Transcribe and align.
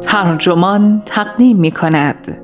ترجمان 0.00 1.02
تقدیم 1.06 1.56
می 1.56 1.70
کند 1.70 2.38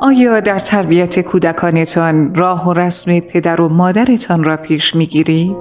آیا 0.00 0.40
در 0.40 0.58
تربیت 0.58 1.20
کودکانتان 1.20 2.34
راه 2.34 2.68
و 2.68 2.72
رسم 2.72 3.20
پدر 3.20 3.60
و 3.60 3.68
مادرتان 3.68 4.44
را 4.44 4.56
پیش 4.56 4.94
می 4.94 5.06
گیرید؟ 5.06 5.56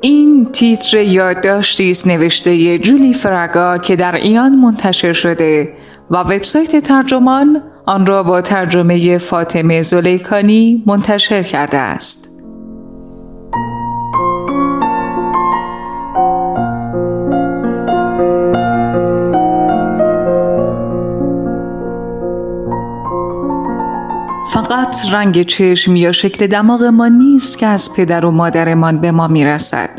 این 0.00 0.48
تیتر 0.52 0.98
یادداشتی 0.98 1.90
است 1.90 2.06
نوشته 2.06 2.78
جولی 2.78 3.14
فرگا 3.14 3.78
که 3.78 3.96
در 3.96 4.14
ایان 4.14 4.56
منتشر 4.56 5.12
شده 5.12 5.72
و 6.10 6.16
وبسایت 6.16 6.76
ترجمان 6.76 7.62
آن 7.86 8.06
را 8.06 8.22
با 8.22 8.40
ترجمه 8.40 9.18
فاطمه 9.18 9.82
زلیکانی 9.82 10.82
منتشر 10.86 11.42
کرده 11.42 11.78
است. 11.78 12.28
فقط 24.52 24.96
رنگ 25.12 25.42
چشم 25.42 25.96
یا 25.96 26.12
شکل 26.12 26.46
دماغ 26.46 26.82
ما 26.82 27.08
نیست 27.08 27.58
که 27.58 27.66
از 27.66 27.94
پدر 27.94 28.26
و 28.26 28.30
مادرمان 28.30 29.00
به 29.00 29.10
ما 29.10 29.28
می‌رسد. 29.28 29.90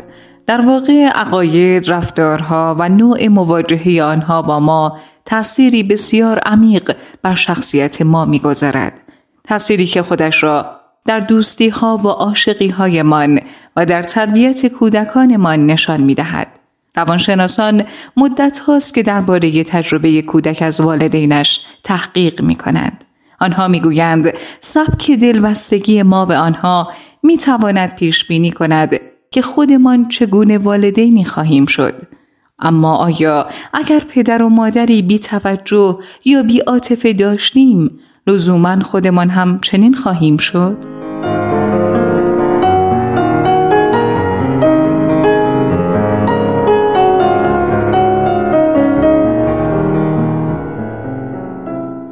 در 0.46 0.60
واقع 0.60 1.06
عقاید، 1.14 1.90
رفتارها 1.90 2.76
و 2.78 2.88
نوع 2.88 3.28
مواجهه 3.28 4.04
آنها 4.04 4.42
با 4.42 4.60
ما 4.60 4.98
تأثیری 5.24 5.82
بسیار 5.82 6.38
عمیق 6.38 6.96
بر 7.22 7.34
شخصیت 7.34 8.02
ما 8.02 8.24
می‌گذارد. 8.24 9.00
تأثیری 9.44 9.86
که 9.86 10.02
خودش 10.02 10.42
را 10.42 10.80
در 11.06 11.20
دوستی 11.20 11.68
ها 11.68 11.96
و 11.96 12.08
عاشقی 12.08 12.68
های 12.68 13.02
من 13.02 13.40
و 13.76 13.86
در 13.86 14.02
تربیت 14.02 14.66
کودکانمان 14.66 15.66
نشان 15.66 16.02
می 16.02 16.14
دهد. 16.14 16.48
روانشناسان 16.96 17.82
مدت 18.16 18.58
هاست 18.58 18.94
که 18.94 19.02
درباره 19.02 19.64
تجربه 19.64 20.22
کودک 20.22 20.62
از 20.62 20.80
والدینش 20.80 21.60
تحقیق 21.82 22.42
می 22.42 22.54
کنند. 22.54 23.04
آنها 23.40 23.68
می‌گویند 23.68 24.32
سبک 24.60 25.10
دلبستگی 25.10 26.02
ما 26.02 26.24
به 26.24 26.36
آنها 26.36 26.92
می 27.22 27.36
تواند 27.36 27.94
پیش 27.94 28.24
بینی 28.24 28.50
کند 28.50 29.00
که 29.30 29.42
خودمان 29.42 30.08
چگونه 30.08 30.58
والدینی 30.58 31.24
خواهیم 31.24 31.66
شد. 31.66 31.94
اما 32.58 32.96
آیا 32.96 33.46
اگر 33.72 33.98
پدر 33.98 34.42
و 34.42 34.48
مادری 34.48 35.02
بی 35.02 35.18
توجه 35.18 35.98
یا 36.24 36.42
بی 36.42 36.60
عاطفه 36.60 37.12
داشتیم 37.12 37.98
لزوما 38.26 38.80
خودمان 38.80 39.30
هم 39.30 39.60
چنین 39.60 39.94
خواهیم 39.94 40.36
شد؟ 40.36 40.76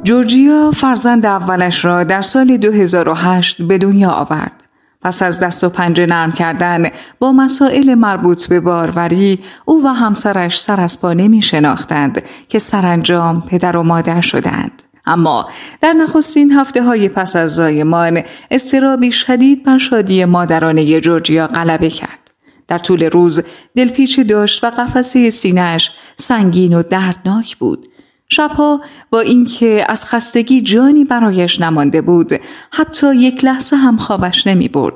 جورجیا 0.03 0.71
فرزند 0.71 1.25
اولش 1.25 1.85
را 1.85 2.03
در 2.03 2.21
سال 2.21 2.57
2008 2.57 3.61
به 3.61 3.77
دنیا 3.77 4.11
آورد. 4.11 4.62
پس 5.03 5.21
از 5.21 5.39
دست 5.39 5.63
و 5.63 5.69
پنجه 5.69 6.05
نرم 6.05 6.31
کردن 6.31 6.89
با 7.19 7.31
مسائل 7.31 7.93
مربوط 7.93 8.47
به 8.47 8.59
باروری 8.59 9.39
او 9.65 9.85
و 9.85 9.87
همسرش 9.87 10.59
سر 10.61 10.81
از 10.81 11.01
پا 11.01 11.13
نمی 11.13 11.41
شناختند 11.41 12.23
که 12.49 12.59
سرانجام 12.59 13.41
پدر 13.41 13.77
و 13.77 13.83
مادر 13.83 14.21
شدند. 14.21 14.83
اما 15.05 15.49
در 15.81 15.93
نخستین 15.93 16.51
هفته 16.51 16.83
های 16.83 17.09
پس 17.09 17.35
از 17.35 17.55
زایمان 17.55 18.23
استرابی 18.51 19.11
شدید 19.11 19.63
بر 19.63 19.77
شادی 19.77 20.25
مادرانه 20.25 21.01
جورجیا 21.01 21.47
غلبه 21.47 21.89
کرد. 21.89 22.19
در 22.67 22.77
طول 22.77 23.03
روز 23.03 23.41
دلپیچه 23.75 24.23
داشت 24.23 24.63
و 24.63 24.69
قفسه 24.69 25.29
سینهش 25.29 25.91
سنگین 26.17 26.73
و 26.73 26.83
دردناک 26.83 27.57
بود 27.57 27.87
شبها 28.33 28.81
با 29.09 29.19
اینکه 29.19 29.85
از 29.89 30.05
خستگی 30.05 30.61
جانی 30.61 31.03
برایش 31.03 31.61
نمانده 31.61 32.01
بود 32.01 32.29
حتی 32.71 33.15
یک 33.15 33.45
لحظه 33.45 33.75
هم 33.75 33.97
خوابش 33.97 34.47
نمی 34.47 34.67
برد. 34.67 34.93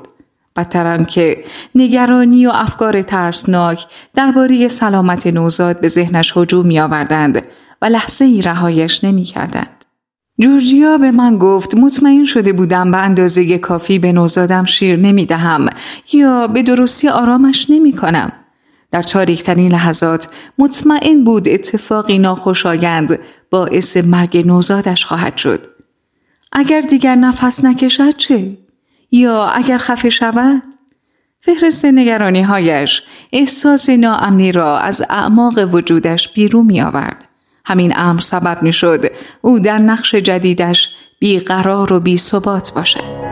بدتر 0.56 1.04
که 1.04 1.44
نگرانی 1.74 2.46
و 2.46 2.50
افکار 2.54 3.02
ترسناک 3.02 3.86
درباره 4.14 4.68
سلامت 4.68 5.26
نوزاد 5.26 5.80
به 5.80 5.88
ذهنش 5.88 6.36
هجوم 6.36 6.66
می 6.66 6.80
آوردند 6.80 7.42
و 7.82 7.86
لحظه 7.86 8.24
ای 8.24 8.42
رهایش 8.42 9.04
نمی 9.04 9.24
کردند. 9.24 9.84
جورجیا 10.40 10.98
به 10.98 11.10
من 11.10 11.38
گفت 11.38 11.74
مطمئن 11.74 12.24
شده 12.24 12.52
بودم 12.52 12.90
به 12.90 12.98
اندازه 12.98 13.58
کافی 13.58 13.98
به 13.98 14.12
نوزادم 14.12 14.64
شیر 14.64 14.96
نمی 14.96 15.26
دهم 15.26 15.66
یا 16.12 16.46
به 16.46 16.62
درستی 16.62 17.08
آرامش 17.08 17.70
نمی 17.70 17.92
کنم. 17.92 18.32
در 18.90 19.02
تاریکترین 19.02 19.72
لحظات 19.72 20.28
مطمئن 20.58 21.24
بود 21.24 21.48
اتفاقی 21.48 22.18
ناخوشایند 22.18 23.18
باعث 23.50 23.96
مرگ 23.96 24.46
نوزادش 24.46 25.04
خواهد 25.04 25.36
شد. 25.36 25.66
اگر 26.52 26.80
دیگر 26.80 27.14
نفس 27.14 27.64
نکشد 27.64 28.16
چه؟ 28.16 28.56
یا 29.10 29.46
اگر 29.46 29.78
خفه 29.78 30.08
شود؟ 30.08 30.62
فهرست 31.40 31.84
نگرانی 31.84 32.42
هایش 32.42 33.02
احساس 33.32 33.90
ناامنی 33.90 34.52
را 34.52 34.78
از 34.78 35.02
اعماق 35.10 35.74
وجودش 35.74 36.32
بیرون 36.32 36.66
می 36.66 36.82
آورد. 36.82 37.24
همین 37.64 37.92
امر 37.96 38.20
سبب 38.20 38.62
می 38.62 38.72
او 39.40 39.58
در 39.58 39.78
نقش 39.78 40.14
جدیدش 40.14 40.88
بیقرار 41.18 41.92
و 41.92 42.00
بی 42.00 42.16
ثبات 42.16 42.72
باشد. 42.74 43.27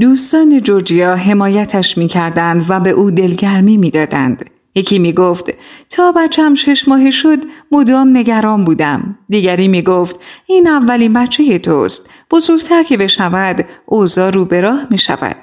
دوستان 0.00 0.62
جورجیا 0.62 1.16
حمایتش 1.16 1.98
می 1.98 2.08
کردند 2.08 2.64
و 2.68 2.80
به 2.80 2.90
او 2.90 3.10
دلگرمی 3.10 3.76
می 3.76 3.90
دادند. 3.90 4.50
یکی 4.74 4.98
می 4.98 5.12
گفت 5.12 5.50
تا 5.90 6.12
بچم 6.12 6.54
شش 6.54 6.88
ماهی 6.88 7.12
شد 7.12 7.38
مدام 7.72 8.16
نگران 8.16 8.64
بودم. 8.64 9.18
دیگری 9.28 9.68
می 9.68 9.82
گفت 9.82 10.20
این 10.46 10.68
اولین 10.68 11.12
بچه 11.12 11.58
توست. 11.58 12.10
بزرگتر 12.30 12.82
که 12.82 12.96
بشود 12.96 13.64
اوضاع 13.86 14.30
رو 14.30 14.44
به 14.44 14.60
راه 14.60 14.86
می 14.90 14.98
شود. 14.98 15.36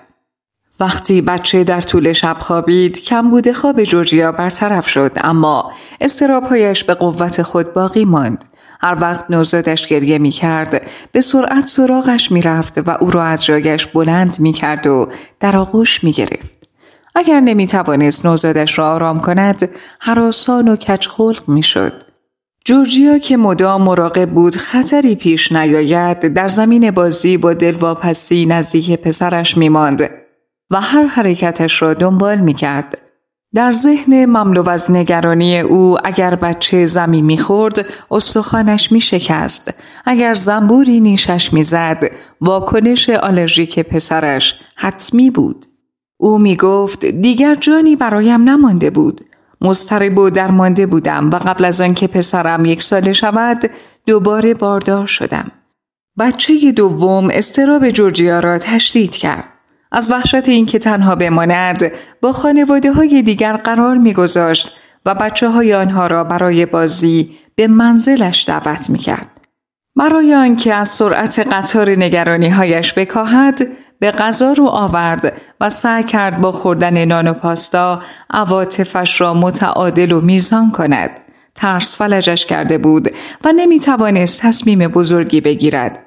وقتی 0.79 1.21
بچه 1.21 1.63
در 1.63 1.81
طول 1.81 2.13
شب 2.13 2.37
خوابید 2.39 3.03
کم 3.03 3.29
بوده 3.29 3.53
خواب 3.53 3.83
جورجیا 3.83 4.31
برطرف 4.31 4.89
شد 4.89 5.11
اما 5.17 5.71
استرابهایش 6.01 6.83
به 6.83 6.93
قوت 6.93 7.41
خود 7.41 7.73
باقی 7.73 8.05
ماند. 8.05 8.45
هر 8.81 8.97
وقت 9.01 9.25
نوزادش 9.29 9.87
گریه 9.87 10.17
می 10.17 10.29
کرد 10.29 10.81
به 11.11 11.21
سرعت 11.21 11.65
سراغش 11.65 12.31
می 12.31 12.41
رفت 12.41 12.87
و 12.87 12.97
او 13.01 13.11
را 13.11 13.23
از 13.23 13.45
جایش 13.45 13.85
بلند 13.85 14.39
می 14.39 14.53
کرد 14.53 14.87
و 14.87 15.09
در 15.39 15.57
آغوش 15.57 16.03
می 16.03 16.11
گرفت. 16.11 16.57
اگر 17.15 17.39
نمی 17.39 17.67
توانست 17.67 18.25
نوزادش 18.25 18.79
را 18.79 18.93
آرام 18.93 19.19
کند 19.19 19.69
حراسان 19.99 20.67
و 20.67 20.75
کچخلق 20.75 21.49
می 21.49 21.63
شد. 21.63 22.03
جورجیا 22.65 23.17
که 23.17 23.37
مدام 23.37 23.81
مراقب 23.81 24.29
بود 24.29 24.55
خطری 24.55 25.15
پیش 25.15 25.51
نیاید 25.51 26.19
در 26.19 26.47
زمین 26.47 26.91
بازی 26.91 27.37
با 27.37 27.53
دلواپسی 27.53 28.45
نزدیک 28.45 29.01
پسرش 29.01 29.57
می 29.57 29.69
ماند 29.69 30.09
و 30.71 30.81
هر 30.81 31.05
حرکتش 31.05 31.81
را 31.81 31.93
دنبال 31.93 32.37
می 32.37 32.53
کرد. 32.53 33.06
در 33.53 33.71
ذهن 33.71 34.25
مملو 34.25 34.69
از 34.69 34.91
نگرانی 34.91 35.59
او 35.59 35.97
اگر 36.07 36.35
بچه 36.35 36.85
زمین 36.85 37.25
می‌خورد 37.25 37.85
استخوانش 38.11 38.91
میشکست. 38.91 39.73
اگر 40.05 40.33
زنبوری 40.33 40.99
نیشش 40.99 41.53
می‌زد 41.53 42.03
واکنش 42.41 43.09
آلرژیک 43.09 43.79
پسرش 43.79 44.59
حتمی 44.75 45.29
بود. 45.29 45.65
او 46.17 46.37
می‌گفت 46.37 47.05
دیگر 47.05 47.55
جانی 47.55 47.95
برایم 47.95 48.49
نمانده 48.49 48.89
بود. 48.89 49.21
مضطرب 49.61 50.17
و 50.17 50.29
درمانده 50.29 50.85
بودم 50.85 51.29
و 51.29 51.35
قبل 51.35 51.65
از 51.65 51.81
آنکه 51.81 52.07
پسرم 52.07 52.65
یک 52.65 52.83
ساله 52.83 53.13
شود 53.13 53.69
دوباره 54.05 54.53
باردار 54.53 55.07
شدم. 55.07 55.51
بچه 56.19 56.71
دوم 56.71 57.29
استراب 57.31 57.89
جورجیا 57.89 58.39
را 58.39 58.57
تشدید 58.57 59.11
کرد. 59.11 59.56
از 59.91 60.11
وحشت 60.11 60.49
اینکه 60.49 60.79
تنها 60.79 61.15
بماند 61.15 61.91
با 62.21 62.33
خانواده 62.33 62.91
های 62.91 63.21
دیگر 63.21 63.57
قرار 63.57 63.97
میگذاشت 63.97 64.77
و 65.05 65.15
بچه 65.15 65.49
های 65.49 65.73
آنها 65.73 66.07
را 66.07 66.23
برای 66.23 66.65
بازی 66.65 67.37
به 67.55 67.67
منزلش 67.67 68.45
دعوت 68.47 68.89
می 68.89 68.97
کرد. 68.97 69.29
برای 69.95 70.33
آنکه 70.33 70.73
از 70.73 70.89
سرعت 70.89 71.39
قطار 71.39 71.89
نگرانی 71.89 72.49
هایش 72.49 72.93
بکاهد 72.93 73.67
به 73.99 74.11
غذا 74.11 74.51
رو 74.51 74.67
آورد 74.67 75.41
و 75.61 75.69
سعی 75.69 76.03
کرد 76.03 76.41
با 76.41 76.51
خوردن 76.51 77.05
نان 77.05 77.27
و 77.27 77.33
پاستا 77.33 78.01
عواطفش 78.29 79.21
را 79.21 79.33
متعادل 79.33 80.11
و 80.11 80.21
میزان 80.21 80.71
کند. 80.71 81.09
ترس 81.55 81.95
فلجش 81.95 82.45
کرده 82.45 82.77
بود 82.77 83.09
و 83.45 83.51
نمی 83.51 83.79
توانست 83.79 84.41
تصمیم 84.41 84.87
بزرگی 84.87 85.41
بگیرد. 85.41 86.06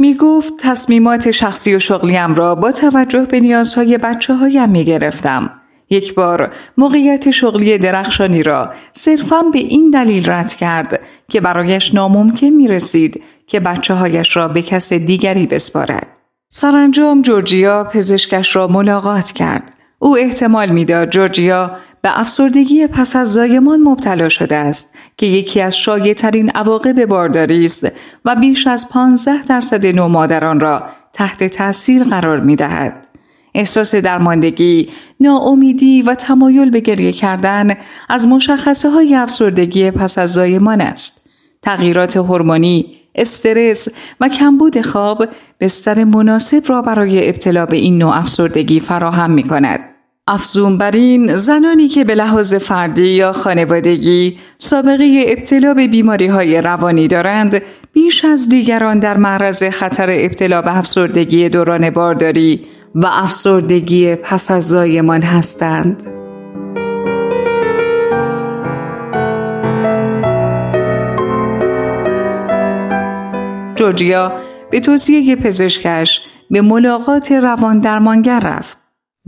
می 0.00 0.14
گفت 0.14 0.52
تصمیمات 0.58 1.30
شخصی 1.30 1.74
و 1.74 1.78
شغلیم 1.78 2.34
را 2.34 2.54
با 2.54 2.72
توجه 2.72 3.26
به 3.26 3.40
نیازهای 3.40 3.98
بچه 3.98 4.34
هایم 4.34 4.68
می 4.68 4.84
گرفتم. 4.84 5.50
یک 5.90 6.14
بار 6.14 6.52
موقعیت 6.78 7.30
شغلی 7.30 7.78
درخشانی 7.78 8.42
را 8.42 8.70
صرفا 8.92 9.42
به 9.42 9.58
این 9.58 9.90
دلیل 9.90 10.30
رد 10.30 10.54
کرد 10.54 11.00
که 11.28 11.40
برایش 11.40 11.94
ناممکن 11.94 12.46
می 12.46 12.68
رسید 12.68 13.22
که 13.46 13.60
بچه 13.60 13.94
هایش 13.94 14.36
را 14.36 14.48
به 14.48 14.62
کس 14.62 14.92
دیگری 14.92 15.46
بسپارد. 15.46 16.06
سرانجام 16.48 17.22
جورجیا 17.22 17.84
پزشکش 17.84 18.56
را 18.56 18.66
ملاقات 18.66 19.32
کرد. 19.32 19.72
او 20.02 20.18
احتمال 20.18 20.70
می‌داد 20.70 21.10
جورجیا 21.10 21.70
به 22.02 22.20
افسردگی 22.20 22.86
پس 22.86 23.16
از 23.16 23.32
زایمان 23.32 23.80
مبتلا 23.80 24.28
شده 24.28 24.56
است 24.56 24.94
که 25.16 25.26
یکی 25.26 25.60
از 25.60 25.76
ترین 26.16 26.50
عواقب 26.50 27.04
بارداری 27.04 27.64
است 27.64 27.88
و 28.24 28.36
بیش 28.36 28.66
از 28.66 28.88
15 28.88 29.42
درصد 29.42 29.86
نومادران 29.86 30.60
را 30.60 30.82
تحت 31.12 31.44
تاثیر 31.44 32.04
قرار 32.04 32.40
می 32.40 32.56
دهد. 32.56 33.06
احساس 33.54 33.94
درماندگی، 33.94 34.88
ناامیدی 35.20 36.02
و 36.02 36.14
تمایل 36.14 36.70
به 36.70 36.80
گریه 36.80 37.12
کردن 37.12 37.76
از 38.08 38.26
مشخصه 38.26 38.90
های 38.90 39.14
افسردگی 39.14 39.90
پس 39.90 40.18
از 40.18 40.32
زایمان 40.32 40.80
است. 40.80 41.28
تغییرات 41.62 42.16
هورمونی، 42.16 42.96
استرس 43.14 43.88
و 44.20 44.28
کمبود 44.28 44.80
خواب 44.80 45.28
بستر 45.60 46.04
مناسب 46.04 46.62
را 46.66 46.82
برای 46.82 47.28
ابتلا 47.28 47.66
به 47.66 47.76
این 47.76 47.98
نوع 47.98 48.16
افسردگی 48.16 48.80
فراهم 48.80 49.30
می 49.30 49.42
کند. 49.42 49.89
افزون 50.30 50.78
بر 50.78 50.90
این 50.90 51.36
زنانی 51.36 51.88
که 51.88 52.04
به 52.04 52.14
لحاظ 52.14 52.54
فردی 52.54 53.08
یا 53.08 53.32
خانوادگی 53.32 54.38
سابقه 54.58 55.24
ابتلا 55.28 55.74
به 55.74 55.88
بیماری 55.88 56.26
های 56.26 56.60
روانی 56.60 57.08
دارند 57.08 57.62
بیش 57.92 58.24
از 58.24 58.48
دیگران 58.48 58.98
در 58.98 59.16
معرض 59.16 59.62
خطر 59.62 60.10
ابتلا 60.10 60.62
به 60.62 60.76
افسردگی 60.76 61.48
دوران 61.48 61.90
بارداری 61.90 62.66
و 62.94 63.06
افسردگی 63.06 64.14
پس 64.14 64.50
از 64.50 64.68
زایمان 64.68 65.22
هستند. 65.22 66.02
جورجیا 73.76 74.32
به 74.70 74.80
توصیه 74.80 75.36
پزشکش 75.36 76.20
به 76.50 76.60
ملاقات 76.60 77.32
روان 77.32 77.78
درمانگر 77.78 78.40
رفت. 78.40 78.79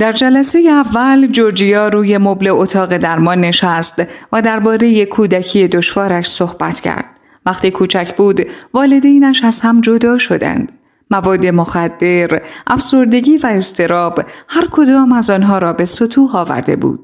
در 0.03 0.13
جلسه 0.13 0.59
اول 0.59 1.27
جورجیا 1.27 1.89
روی 1.89 2.19
مبل 2.19 2.49
اتاق 2.49 2.97
درمان 2.97 3.41
نشست 3.41 4.03
و 4.33 4.43
درباره 4.43 5.07
کودکی 5.07 5.69
دشوارش 5.69 6.29
صحبت 6.29 6.81
کرد. 6.81 7.05
وقتی 7.47 7.71
کوچک 7.71 8.17
بود 8.17 8.41
والدینش 8.75 9.45
از 9.45 9.61
هم 9.61 9.81
جدا 9.81 10.19
شدند. 10.19 10.73
مواد 11.11 11.47
مخدر، 11.47 12.43
افسردگی 12.67 13.37
و 13.37 13.47
استراب 13.47 14.25
هر 14.49 14.69
کدام 14.71 15.13
از 15.13 15.31
آنها 15.31 15.59
را 15.59 15.73
به 15.73 15.85
سطوح 15.85 16.37
آورده 16.37 16.77
بود. 16.77 17.01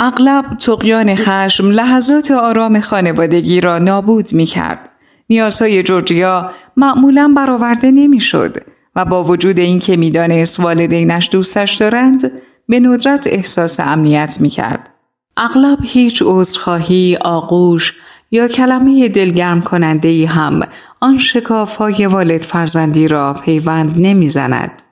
اغلب 0.00 0.44
تقیان 0.60 1.14
خشم 1.14 1.70
لحظات 1.70 2.30
آرام 2.30 2.80
خانوادگی 2.80 3.60
را 3.60 3.78
نابود 3.78 4.32
می 4.32 4.46
کرد. 4.46 4.88
نیازهای 5.30 5.82
جورجیا 5.82 6.50
معمولا 6.76 7.32
برآورده 7.36 7.90
نمی‌شد 7.90 8.71
و 8.96 9.04
با 9.04 9.24
وجود 9.24 9.58
اینکه 9.58 9.96
می‌دانست 9.96 10.60
والدینش 10.60 11.28
دوستش 11.32 11.74
دارند 11.74 12.32
به 12.68 12.80
ندرت 12.80 13.26
احساس 13.26 13.80
امنیت 13.80 14.36
می 14.40 14.48
کرد. 14.48 14.90
اغلب 15.36 15.78
هیچ 15.82 16.22
عذرخواهی، 16.26 17.16
آغوش 17.20 17.94
یا 18.30 18.48
کلمه 18.48 19.08
دلگرم 19.08 19.60
کننده 19.60 20.08
ای 20.08 20.24
هم 20.24 20.60
آن 21.00 21.18
شکاف 21.18 21.76
های 21.76 22.06
والد 22.06 22.42
فرزندی 22.42 23.08
را 23.08 23.34
پیوند 23.44 23.94
نمی‌زند. 23.98 24.82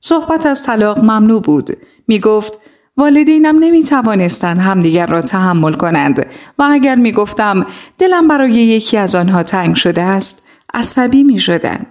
صحبت 0.00 0.46
از 0.46 0.64
طلاق 0.64 0.98
ممنوع 0.98 1.42
بود. 1.42 1.70
می 2.08 2.18
گفت 2.18 2.58
والدینم 2.96 3.58
نمی 3.58 3.82
توانستند 3.82 4.60
همدیگر 4.60 5.06
را 5.06 5.22
تحمل 5.22 5.72
کنند 5.72 6.26
و 6.58 6.62
اگر 6.62 6.94
می 6.94 7.12
گفتم 7.12 7.66
دلم 7.98 8.28
برای 8.28 8.52
یکی 8.52 8.96
از 8.96 9.14
آنها 9.14 9.42
تنگ 9.42 9.74
شده 9.74 10.02
است 10.02 10.48
عصبی 10.74 11.22
می 11.22 11.38
شدن. 11.38 11.86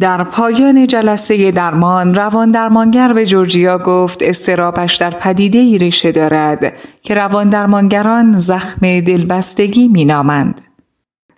در 0.00 0.24
پایان 0.24 0.86
جلسه 0.86 1.50
درمان 1.50 2.14
روان 2.14 2.50
درمانگر 2.50 3.12
به 3.12 3.26
جورجیا 3.26 3.78
گفت 3.78 4.22
استرابش 4.22 4.96
در 4.96 5.10
پدیده 5.10 5.58
ای 5.58 5.78
ریشه 5.78 6.12
دارد 6.12 6.72
که 7.02 7.14
روان 7.14 7.48
درمانگران 7.48 8.36
زخم 8.36 9.00
دلبستگی 9.00 9.88
می 9.88 10.04
نامند. 10.04 10.60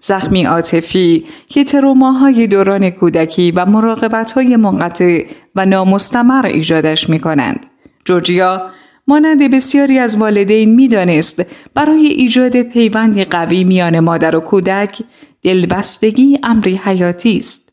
زخمی 0.00 0.44
عاطفی 0.44 1.24
که 1.48 1.64
تروماهای 1.64 2.46
دوران 2.46 2.90
کودکی 2.90 3.50
و 3.50 3.64
مراقبتهای 3.64 4.56
منقطع 4.56 5.24
و 5.54 5.66
نامستمر 5.66 6.46
ایجادش 6.46 7.08
می 7.08 7.18
کنند. 7.18 7.66
جورجیا 8.04 8.70
مانند 9.06 9.50
بسیاری 9.54 9.98
از 9.98 10.16
والدین 10.16 10.74
می‌دانست 10.74 11.46
برای 11.74 12.06
ایجاد 12.06 12.62
پیوندی 12.62 13.24
قوی 13.24 13.64
میان 13.64 14.00
مادر 14.00 14.36
و 14.36 14.40
کودک 14.40 15.02
دلبستگی 15.42 16.38
امری 16.42 16.80
حیاتی 16.84 17.38
است. 17.38 17.65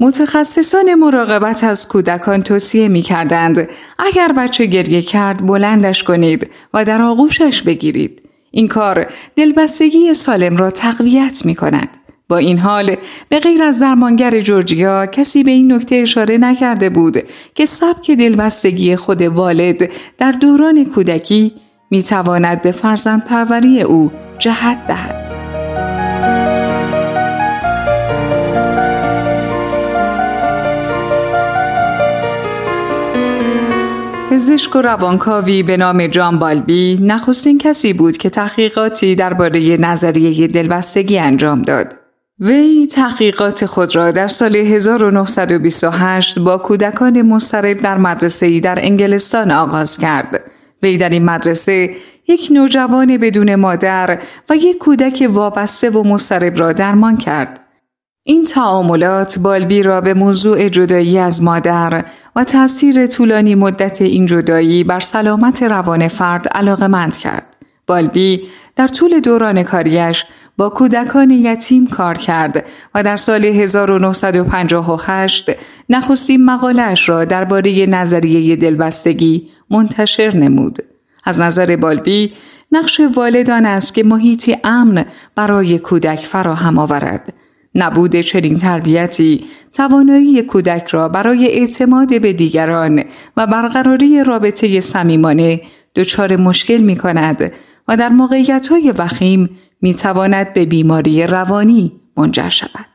متخصصان 0.00 0.94
مراقبت 0.94 1.64
از 1.64 1.88
کودکان 1.88 2.42
توصیه 2.42 2.88
می 2.88 3.02
کردند 3.02 3.68
اگر 3.98 4.32
بچه 4.32 4.66
گریه 4.66 5.02
کرد 5.02 5.46
بلندش 5.46 6.02
کنید 6.02 6.50
و 6.74 6.84
در 6.84 7.02
آغوشش 7.02 7.62
بگیرید. 7.62 8.22
این 8.50 8.68
کار 8.68 9.06
دلبستگی 9.36 10.14
سالم 10.14 10.56
را 10.56 10.70
تقویت 10.70 11.42
می 11.44 11.54
کند. 11.54 11.88
با 12.28 12.36
این 12.36 12.58
حال 12.58 12.96
به 13.28 13.40
غیر 13.40 13.62
از 13.62 13.80
درمانگر 13.80 14.40
جورجیا 14.40 15.06
کسی 15.06 15.42
به 15.42 15.50
این 15.50 15.72
نکته 15.72 15.96
اشاره 15.96 16.38
نکرده 16.38 16.90
بود 16.90 17.18
که 17.54 17.66
سبک 17.66 18.10
دلبستگی 18.10 18.96
خود 18.96 19.22
والد 19.22 19.90
در 20.18 20.32
دوران 20.32 20.84
کودکی 20.84 21.52
می 21.90 22.02
تواند 22.02 22.62
به 22.62 22.72
فرزند 22.72 23.24
پروری 23.24 23.82
او 23.82 24.10
جهت 24.38 24.86
دهد. 24.86 25.23
پزشک 34.34 34.76
و 34.76 34.82
روانکاوی 34.82 35.62
به 35.62 35.76
نام 35.76 36.06
جان 36.06 36.38
بالبی 36.38 36.98
نخستین 37.02 37.58
کسی 37.58 37.92
بود 37.92 38.16
که 38.16 38.30
تحقیقاتی 38.30 39.14
درباره 39.14 39.76
نظریه 39.76 40.46
دلبستگی 40.46 41.18
انجام 41.18 41.62
داد. 41.62 41.94
وی 42.40 42.86
تحقیقات 42.86 43.66
خود 43.66 43.96
را 43.96 44.10
در 44.10 44.28
سال 44.28 44.56
1928 44.56 46.38
با 46.38 46.58
کودکان 46.58 47.22
مسترب 47.22 47.76
در 47.76 47.98
مدرسه 47.98 48.46
ای 48.46 48.60
در 48.60 48.78
انگلستان 48.82 49.50
آغاز 49.50 49.98
کرد. 49.98 50.40
وی 50.82 50.98
در 50.98 51.08
این 51.08 51.24
مدرسه 51.24 51.90
یک 52.28 52.48
نوجوان 52.52 53.16
بدون 53.16 53.54
مادر 53.54 54.18
و 54.50 54.56
یک 54.56 54.78
کودک 54.78 55.26
وابسته 55.30 55.90
و 55.90 56.02
مسترب 56.02 56.58
را 56.58 56.72
درمان 56.72 57.16
کرد. 57.16 57.63
این 58.26 58.44
تعاملات 58.44 59.38
بالبی 59.38 59.82
را 59.82 60.00
به 60.00 60.14
موضوع 60.14 60.68
جدایی 60.68 61.18
از 61.18 61.42
مادر 61.42 62.04
و 62.36 62.44
تاثیر 62.44 63.06
طولانی 63.06 63.54
مدت 63.54 64.02
این 64.02 64.26
جدایی 64.26 64.84
بر 64.84 65.00
سلامت 65.00 65.62
روان 65.62 66.08
فرد 66.08 66.48
علاقه 66.48 66.86
مند 66.86 67.16
کرد. 67.16 67.56
بالبی 67.86 68.42
در 68.76 68.88
طول 68.88 69.20
دوران 69.20 69.62
کاریش 69.62 70.24
با 70.56 70.68
کودکان 70.68 71.30
یتیم 71.30 71.86
کار 71.86 72.16
کرد 72.16 72.64
و 72.94 73.02
در 73.02 73.16
سال 73.16 73.44
1958 73.44 75.50
نخستین 75.90 76.44
مقالش 76.44 77.08
را 77.08 77.24
درباره 77.24 77.86
نظریه 77.86 78.56
دلبستگی 78.56 79.48
منتشر 79.70 80.36
نمود. 80.36 80.78
از 81.24 81.40
نظر 81.40 81.76
بالبی 81.76 82.32
نقش 82.72 83.00
والدان 83.14 83.66
است 83.66 83.94
که 83.94 84.04
محیطی 84.04 84.56
امن 84.64 85.04
برای 85.34 85.78
کودک 85.78 86.18
فراهم 86.18 86.78
آورد. 86.78 87.32
نبود 87.74 88.16
چنین 88.16 88.58
تربیتی 88.58 89.44
توانایی 89.72 90.42
کودک 90.42 90.86
را 90.86 91.08
برای 91.08 91.46
اعتماد 91.46 92.20
به 92.20 92.32
دیگران 92.32 93.04
و 93.36 93.46
برقراری 93.46 94.24
رابطه 94.24 94.80
صمیمانه 94.80 95.60
دچار 95.94 96.36
مشکل 96.36 96.76
می 96.76 96.96
کند 96.96 97.52
و 97.88 97.96
در 97.96 98.08
موقعیت 98.08 98.68
های 98.68 98.90
وخیم 98.90 99.50
می 99.82 99.94
تواند 99.94 100.52
به 100.52 100.64
بیماری 100.64 101.26
روانی 101.26 101.92
منجر 102.16 102.48
شود. 102.48 102.86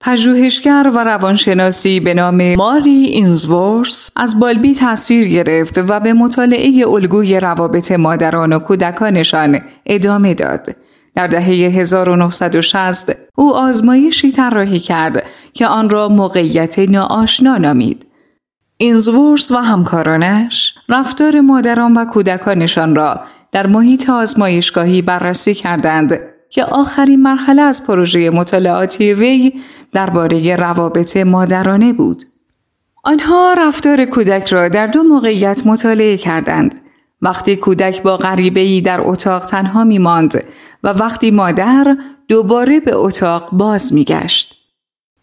پژوهشگر 0.00 0.90
و 0.94 1.04
روانشناسی 1.04 2.00
به 2.00 2.14
نام 2.14 2.54
ماری 2.54 2.90
اینزورس 2.90 4.10
از 4.16 4.38
بالبی 4.38 4.74
تاثیر 4.74 5.28
گرفت 5.28 5.78
و 5.78 6.00
به 6.00 6.12
مطالعه 6.12 6.88
الگوی 6.88 7.40
روابط 7.40 7.92
مادران 7.92 8.52
و 8.52 8.58
کودکانشان 8.58 9.60
ادامه 9.86 10.34
داد. 10.34 10.76
در 11.14 11.26
دهه 11.26 11.44
1960 11.44 13.12
او 13.34 13.56
آزمایشی 13.56 14.32
طراحی 14.32 14.78
کرد 14.78 15.24
که 15.52 15.66
آن 15.66 15.90
را 15.90 16.08
موقعیت 16.08 16.78
ناآشنا 16.78 17.56
نامید. 17.56 18.06
اینزورس 18.76 19.50
و 19.50 19.56
همکارانش 19.56 20.74
رفتار 20.88 21.40
مادران 21.40 21.92
و 21.94 22.04
کودکانشان 22.04 22.94
را 22.94 23.20
در 23.52 23.66
محیط 23.66 24.10
آزمایشگاهی 24.10 25.02
بررسی 25.02 25.54
کردند 25.54 26.20
که 26.50 26.64
آخرین 26.64 27.22
مرحله 27.22 27.62
از 27.62 27.86
پروژه 27.86 28.30
مطالعاتی 28.30 29.14
وی 29.14 29.52
درباره 29.92 30.56
روابط 30.56 31.16
مادرانه 31.16 31.92
بود. 31.92 32.22
آنها 33.04 33.54
رفتار 33.58 34.04
کودک 34.04 34.46
را 34.46 34.68
در 34.68 34.86
دو 34.86 35.02
موقعیت 35.02 35.66
مطالعه 35.66 36.16
کردند. 36.16 36.80
وقتی 37.22 37.56
کودک 37.56 38.02
با 38.02 38.16
غریبه 38.16 38.80
در 38.80 39.00
اتاق 39.00 39.44
تنها 39.44 39.84
می 39.84 39.98
ماند 39.98 40.44
و 40.82 40.88
وقتی 40.88 41.30
مادر 41.30 41.96
دوباره 42.28 42.80
به 42.80 42.94
اتاق 42.94 43.50
باز 43.52 43.94
می 43.94 44.04
گشت. 44.04 44.56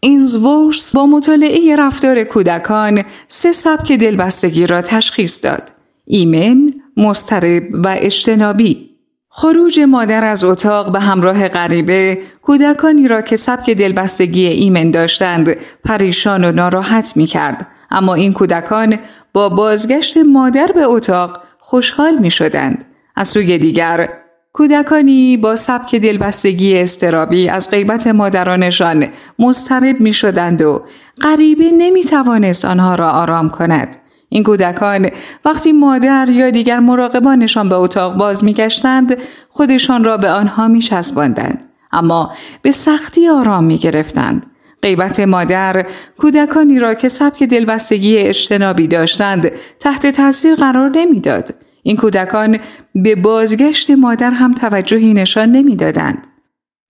اینزورس 0.00 0.96
با 0.96 1.06
مطالعه 1.06 1.76
رفتار 1.76 2.24
کودکان 2.24 3.02
سه 3.28 3.52
سبک 3.52 3.92
دلبستگی 3.92 4.66
را 4.66 4.82
تشخیص 4.82 5.44
داد. 5.44 5.72
ایمن، 6.04 6.72
مسترب 6.96 7.62
و 7.72 7.96
اجتنابی. 7.98 8.90
خروج 9.28 9.80
مادر 9.80 10.24
از 10.24 10.44
اتاق 10.44 10.92
به 10.92 11.00
همراه 11.00 11.48
غریبه 11.48 12.18
کودکانی 12.42 13.08
را 13.08 13.22
که 13.22 13.36
سبک 13.36 13.70
دلبستگی 13.70 14.46
ایمن 14.46 14.90
داشتند 14.90 15.56
پریشان 15.84 16.44
و 16.44 16.52
ناراحت 16.52 17.16
می 17.16 17.26
کرد. 17.26 17.66
اما 17.90 18.14
این 18.14 18.32
کودکان 18.32 18.98
با 19.32 19.48
بازگشت 19.48 20.16
مادر 20.16 20.66
به 20.74 20.82
اتاق 20.84 21.42
خوشحال 21.58 22.18
می 22.18 22.30
شدند. 22.30 22.84
از 23.16 23.28
سوی 23.28 23.58
دیگر 23.58 24.08
کودکانی 24.52 25.36
با 25.36 25.56
سبک 25.56 25.94
دلبستگی 25.94 26.78
استرابی 26.78 27.48
از 27.48 27.70
غیبت 27.70 28.06
مادرانشان 28.06 29.06
مسترب 29.38 30.00
می 30.00 30.12
شدند 30.12 30.62
و 30.62 30.82
غریبه 31.22 31.70
نمی 31.78 32.04
توانست 32.04 32.64
آنها 32.64 32.94
را 32.94 33.10
آرام 33.10 33.50
کند. 33.50 33.96
این 34.28 34.42
کودکان 34.42 35.10
وقتی 35.44 35.72
مادر 35.72 36.28
یا 36.30 36.50
دیگر 36.50 36.78
مراقبانشان 36.78 37.68
به 37.68 37.74
اتاق 37.74 38.16
باز 38.16 38.44
می 38.44 38.54
گشتند 38.54 39.16
خودشان 39.48 40.04
را 40.04 40.16
به 40.16 40.30
آنها 40.30 40.68
می 40.68 40.80
چسباندند. 40.80 41.64
اما 41.92 42.32
به 42.62 42.72
سختی 42.72 43.28
آرام 43.28 43.64
می 43.64 43.78
گرفتند. 43.78 44.46
غیبت 44.82 45.20
مادر 45.20 45.86
کودکانی 46.18 46.78
را 46.78 46.94
که 46.94 47.08
سبک 47.08 47.42
دلبستگی 47.42 48.18
اجتنابی 48.18 48.86
داشتند 48.86 49.50
تحت 49.80 50.06
تاثیر 50.06 50.54
قرار 50.54 50.90
نمی‌داد. 50.90 51.54
این 51.82 51.96
کودکان 51.96 52.58
به 52.94 53.14
بازگشت 53.14 53.90
مادر 53.90 54.30
هم 54.30 54.52
توجهی 54.52 55.14
نشان 55.14 55.52
نمی‌دادند. 55.52 56.26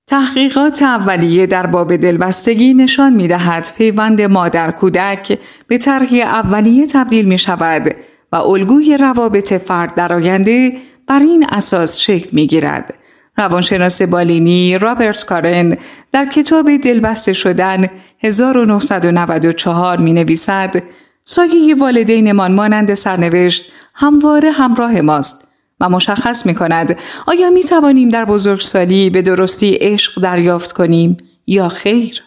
تحقیقات 0.07 0.83
اولیه 0.83 1.47
در 1.47 1.67
باب 1.67 1.97
دلبستگی 1.97 2.75
نشان 2.75 3.13
می 3.13 3.29
دهد 3.29 3.71
پیوند 3.79 4.23
مادر 4.23 4.71
کودک 4.71 5.39
به 5.67 5.79
طرح 5.79 6.15
اولیه 6.15 6.87
تبدیل 6.87 7.25
می 7.25 7.39
شود 7.39 7.95
و 8.33 8.37
الگوی 8.37 8.97
روابط 8.97 9.53
فرد 9.53 9.95
در 9.95 10.13
آینده 10.13 10.77
بر 11.07 11.19
این 11.19 11.47
اساس 11.51 11.99
شکل 11.99 12.29
می 12.33 12.47
گیرد. 12.47 12.95
روانشناس 13.37 14.03
بالینی 14.03 14.79
رابرت 14.79 15.25
کارن 15.25 15.77
در 16.13 16.27
کتاب 16.27 16.77
دلبسته 16.77 17.33
شدن 17.33 17.87
1994 18.19 19.99
می 19.99 20.13
نویسد 20.13 20.83
سایه 21.25 21.75
والدینمان 21.75 22.55
مانند 22.55 22.95
سرنوشت 22.95 23.73
همواره 23.95 24.51
همراه 24.51 25.01
ماست 25.01 25.49
و 25.81 25.89
مشخص 25.89 26.47
می 26.47 26.55
کند 26.55 26.99
آیا 27.27 27.51
می 27.51 27.63
توانیم 27.63 28.09
در 28.09 28.25
بزرگسالی 28.25 29.11
به 29.11 29.23
درستی 29.23 29.79
عشق 29.81 30.23
دریافت 30.23 30.73
کنیم 30.73 31.17
یا 31.47 31.69
خیر؟ 31.69 32.23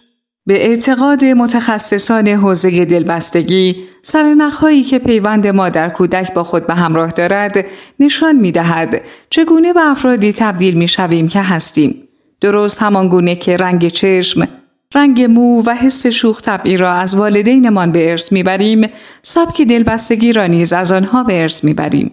به 0.45 0.65
اعتقاد 0.65 1.25
متخصصان 1.25 2.27
حوزه 2.27 2.85
دلبستگی 2.85 3.75
سرنخهایی 4.01 4.83
که 4.83 4.99
پیوند 4.99 5.47
مادر 5.47 5.89
کودک 5.89 6.33
با 6.33 6.43
خود 6.43 6.67
به 6.67 6.73
همراه 6.73 7.11
دارد 7.11 7.65
نشان 7.99 8.35
می 8.35 8.51
دهد 8.51 9.01
چگونه 9.29 9.73
به 9.73 9.89
افرادی 9.89 10.33
تبدیل 10.33 10.73
می 10.73 10.87
شویم 10.87 11.27
که 11.27 11.41
هستیم. 11.41 12.07
درست 12.41 12.81
همان 12.81 13.07
گونه 13.07 13.35
که 13.35 13.57
رنگ 13.57 13.87
چشم، 13.87 14.47
رنگ 14.95 15.21
مو 15.21 15.63
و 15.65 15.75
حس 15.75 16.07
شوخ 16.07 16.41
طبعی 16.41 16.77
را 16.77 16.93
از 16.93 17.15
والدینمان 17.15 17.91
به 17.91 18.11
ارث 18.11 18.31
می‌بریم، 18.31 18.89
سبک 19.21 19.61
دلبستگی 19.61 20.33
را 20.33 20.47
نیز 20.47 20.73
از 20.73 20.91
آنها 20.91 21.23
به 21.23 21.41
ارث 21.41 21.63
می‌بریم. 21.63 22.11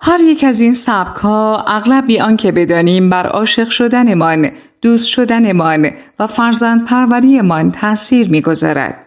هر 0.00 0.20
یک 0.20 0.44
از 0.44 0.60
این 0.60 0.74
سبک 0.74 1.16
ها 1.16 1.64
اغلب 1.68 2.06
بی 2.06 2.20
آنکه 2.20 2.52
بدانیم 2.52 3.10
بر 3.10 3.26
عاشق 3.26 3.68
شدنمان، 3.68 4.50
دوست 4.82 5.08
شدنمان 5.08 5.90
و 6.18 6.26
فرزند 6.26 6.84
پروریمان 6.84 7.70
تأثیر 7.70 8.30
می‌گذارد. 8.30 9.06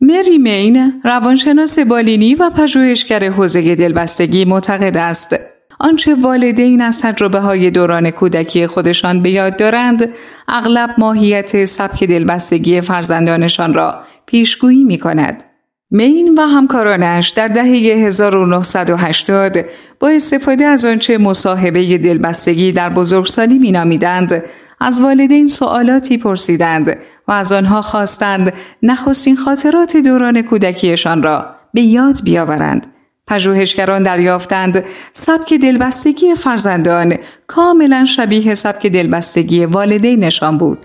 مری 0.00 0.38
مین 0.38 1.00
روانشناس 1.04 1.78
بالینی 1.78 2.34
و 2.34 2.50
پژوهشگر 2.50 3.24
حوزه 3.24 3.74
دلبستگی 3.74 4.44
معتقد 4.44 4.96
است 4.96 5.36
آنچه 5.78 6.14
والدین 6.14 6.82
از 6.82 7.02
تجربه 7.02 7.40
های 7.40 7.70
دوران 7.70 8.10
کودکی 8.10 8.66
خودشان 8.66 9.22
به 9.22 9.30
یاد 9.30 9.56
دارند 9.56 10.08
اغلب 10.48 10.90
ماهیت 10.98 11.64
سبک 11.64 12.04
دلبستگی 12.04 12.80
فرزندانشان 12.80 13.74
را 13.74 14.00
پیشگویی 14.26 14.84
می 14.84 14.98
کند. 14.98 15.42
مین 15.90 16.34
و 16.38 16.42
همکارانش 16.42 17.28
در 17.28 17.48
دهه 17.48 17.66
1980 18.06 19.56
با 20.00 20.08
استفاده 20.08 20.64
از 20.64 20.84
آنچه 20.84 21.18
مصاحبه 21.18 21.98
دلبستگی 21.98 22.72
در 22.72 22.88
بزرگسالی 22.88 23.58
مینامیدند 23.58 24.42
از 24.80 25.00
والدین 25.00 25.46
سوالاتی 25.46 26.18
پرسیدند 26.18 26.98
و 27.28 27.32
از 27.32 27.52
آنها 27.52 27.82
خواستند 27.82 28.52
نخستین 28.82 29.36
خاطرات 29.36 29.96
دوران 29.96 30.42
کودکیشان 30.42 31.22
را 31.22 31.46
به 31.74 31.80
یاد 31.80 32.16
بیاورند. 32.24 32.95
پژوهشگران 33.30 34.02
دریافتند 34.02 34.84
سبک 35.12 35.54
دلبستگی 35.54 36.34
فرزندان 36.34 37.16
کاملا 37.46 38.04
شبیه 38.04 38.54
سبک 38.54 38.86
دلبستگی 38.86 39.64
والدینشان 39.64 40.58
بود. 40.58 40.78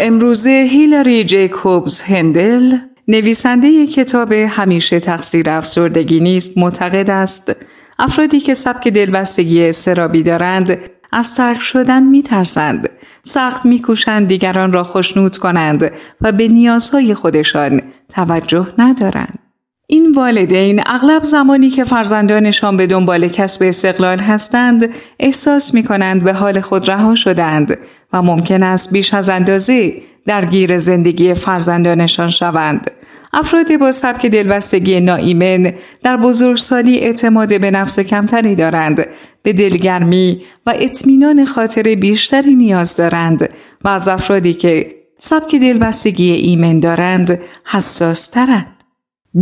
امروزه 0.00 0.68
هیلاری 0.70 1.24
جیکوبز 1.24 2.00
هندل 2.00 2.76
نویسنده 3.08 3.86
کتاب 3.86 4.32
همیشه 4.32 5.00
تقصیر 5.00 5.50
افسردگی 5.50 6.20
نیست 6.20 6.58
معتقد 6.58 7.10
است 7.10 7.56
افرادی 7.98 8.40
که 8.40 8.54
سبک 8.54 8.88
دلبستگی 8.88 9.72
سرابی 9.72 10.22
دارند 10.22 10.78
از 11.14 11.34
ترک 11.34 11.60
شدن 11.60 12.02
می 12.02 12.22
ترسند. 12.22 12.88
سخت 13.22 13.66
می 13.66 13.82
کوشند 13.82 14.28
دیگران 14.28 14.72
را 14.72 14.84
خوشنود 14.84 15.36
کنند 15.36 15.90
و 16.20 16.32
به 16.32 16.48
نیازهای 16.48 17.14
خودشان 17.14 17.82
توجه 18.14 18.68
ندارند. 18.78 19.38
این 19.86 20.12
والدین 20.12 20.82
اغلب 20.86 21.22
زمانی 21.22 21.70
که 21.70 21.84
فرزندانشان 21.84 22.76
به 22.76 22.86
دنبال 22.86 23.28
کسب 23.28 23.62
استقلال 23.62 24.18
هستند 24.18 24.90
احساس 25.20 25.74
می 25.74 25.82
کنند 25.82 26.24
به 26.24 26.32
حال 26.32 26.60
خود 26.60 26.90
رها 26.90 27.14
شدند 27.14 27.78
و 28.12 28.22
ممکن 28.22 28.62
است 28.62 28.92
بیش 28.92 29.14
از 29.14 29.28
اندازه 29.28 29.94
درگیر 30.26 30.78
زندگی 30.78 31.34
فرزندانشان 31.34 32.30
شوند. 32.30 32.90
افراد 33.34 33.76
با 33.76 33.92
سبک 33.92 34.26
دلبستگی 34.26 35.00
ناایمن 35.00 35.72
در 36.02 36.16
بزرگسالی 36.16 36.98
اعتماد 36.98 37.60
به 37.60 37.70
نفس 37.70 38.00
کمتری 38.00 38.54
دارند 38.54 39.06
به 39.42 39.52
دلگرمی 39.52 40.42
و 40.66 40.74
اطمینان 40.76 41.44
خاطر 41.44 41.82
بیشتری 41.82 42.54
نیاز 42.54 42.96
دارند 42.96 43.48
و 43.84 43.88
از 43.88 44.08
افرادی 44.08 44.54
که 44.54 44.94
سبک 45.18 45.56
دلبستگی 45.56 46.32
ایمن 46.32 46.80
دارند 46.80 47.40
حساس 47.64 48.26
ترند. 48.30 48.66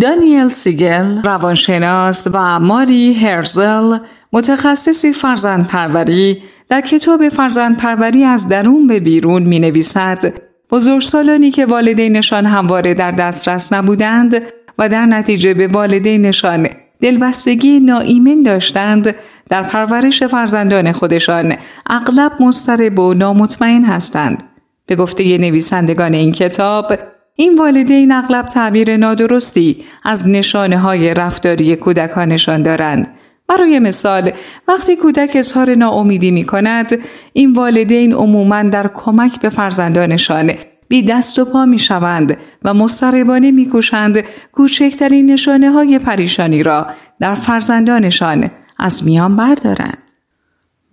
دانیل 0.01 0.49
سیگل 0.49 1.23
روانشناس 1.23 2.29
و 2.33 2.61
ماری 2.61 3.15
هرزل 3.15 3.99
متخصصی 4.33 5.13
فرزند 5.13 5.67
پروری 5.67 6.43
در 6.69 6.81
کتاب 6.81 7.29
فرزند 7.29 7.77
پروری 7.77 8.25
از 8.25 8.49
درون 8.49 8.87
به 8.87 9.01
بیرون 9.01 9.43
می 9.43 9.61
نویسد 9.61 10.42
بزرگسالانی 10.73 11.51
که 11.51 11.67
والدینشان 11.67 12.47
همواره 12.47 12.95
در 12.95 13.11
دسترس 13.11 13.73
نبودند 13.73 14.43
و 14.79 14.89
در 14.89 15.07
نتیجه 15.07 15.55
به 15.55 15.69
والدینشان 15.69 16.69
دلبستگی 17.01 17.81
ناایمن 17.81 18.43
داشتند 18.43 19.15
در 19.49 19.63
پرورش 19.63 20.23
فرزندان 20.23 20.93
خودشان 20.93 21.57
اغلب 21.87 22.33
مضطرب 22.41 22.99
و 22.99 23.15
نامطمئن 23.15 23.85
هستند. 23.85 24.43
به 24.87 24.97
گفته 24.97 25.39
نویسندگان 25.39 26.15
این 26.15 26.33
کتاب 26.33 26.99
این 27.37 27.59
والدین 27.59 28.13
اغلب 28.13 28.47
تعبیر 28.47 28.97
نادرستی 28.97 29.85
از 30.05 30.29
نشانه 30.29 30.79
های 30.79 31.15
رفتاری 31.15 31.77
کودکانشان 31.77 32.63
دارند. 32.63 33.09
برای 33.57 33.79
مثال 33.79 34.33
وقتی 34.69 34.97
کودک 34.97 35.31
اظهار 35.35 35.75
ناامیدی 35.75 36.31
می 36.31 36.45
کند 36.45 36.99
این 37.33 37.53
والدین 37.53 38.13
عموما 38.15 38.63
در 38.63 38.91
کمک 38.95 39.41
به 39.41 39.49
فرزندانشان 39.49 40.53
بی 40.89 41.03
دست 41.03 41.39
و 41.39 41.45
پا 41.45 41.65
می 41.65 41.79
شوند 41.79 42.37
و 42.65 42.75
مستربانه 42.75 43.51
می 43.51 43.69
کوشند 43.69 44.25
کوچکترین 44.53 45.31
نشانه 45.31 45.71
های 45.71 45.99
پریشانی 45.99 46.63
را 46.63 46.87
در 47.21 47.35
فرزندانشان 47.35 48.51
از 48.79 49.05
میان 49.05 49.37
بردارند. 49.37 49.99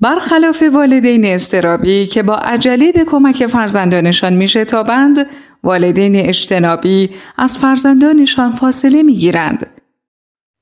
برخلاف 0.02 0.64
والدین 0.74 1.26
استرابی 1.26 2.06
که 2.06 2.24
با 2.24 2.36
عجله 2.36 2.92
به 2.92 3.06
کمک 3.06 3.46
فرزندانشان 3.46 4.34
می 4.34 4.48
شتابند، 4.48 5.28
والدین 5.64 6.16
اجتنابی 6.16 7.10
از 7.38 7.58
فرزندانشان 7.58 8.52
فاصله 8.52 9.04
می 9.04 9.14
گیرند 9.14 9.79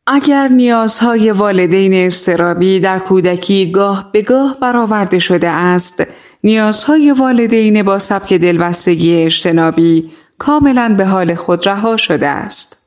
اگر 0.07 0.47
نیازهای 0.47 1.31
والدین 1.31 1.93
استرابی 1.93 2.79
در 2.79 2.99
کودکی 2.99 3.71
گاه 3.71 4.09
به 4.11 4.21
گاه 4.21 4.57
برآورده 4.61 5.19
شده 5.19 5.49
است، 5.49 6.07
نیازهای 6.43 7.11
والدین 7.11 7.83
با 7.83 7.99
سبک 7.99 8.33
دلبستگی 8.33 9.23
اجتنابی 9.23 10.11
کاملا 10.37 10.95
به 10.97 11.05
حال 11.05 11.35
خود 11.35 11.69
رها 11.69 11.97
شده 11.97 12.27
است. 12.27 12.77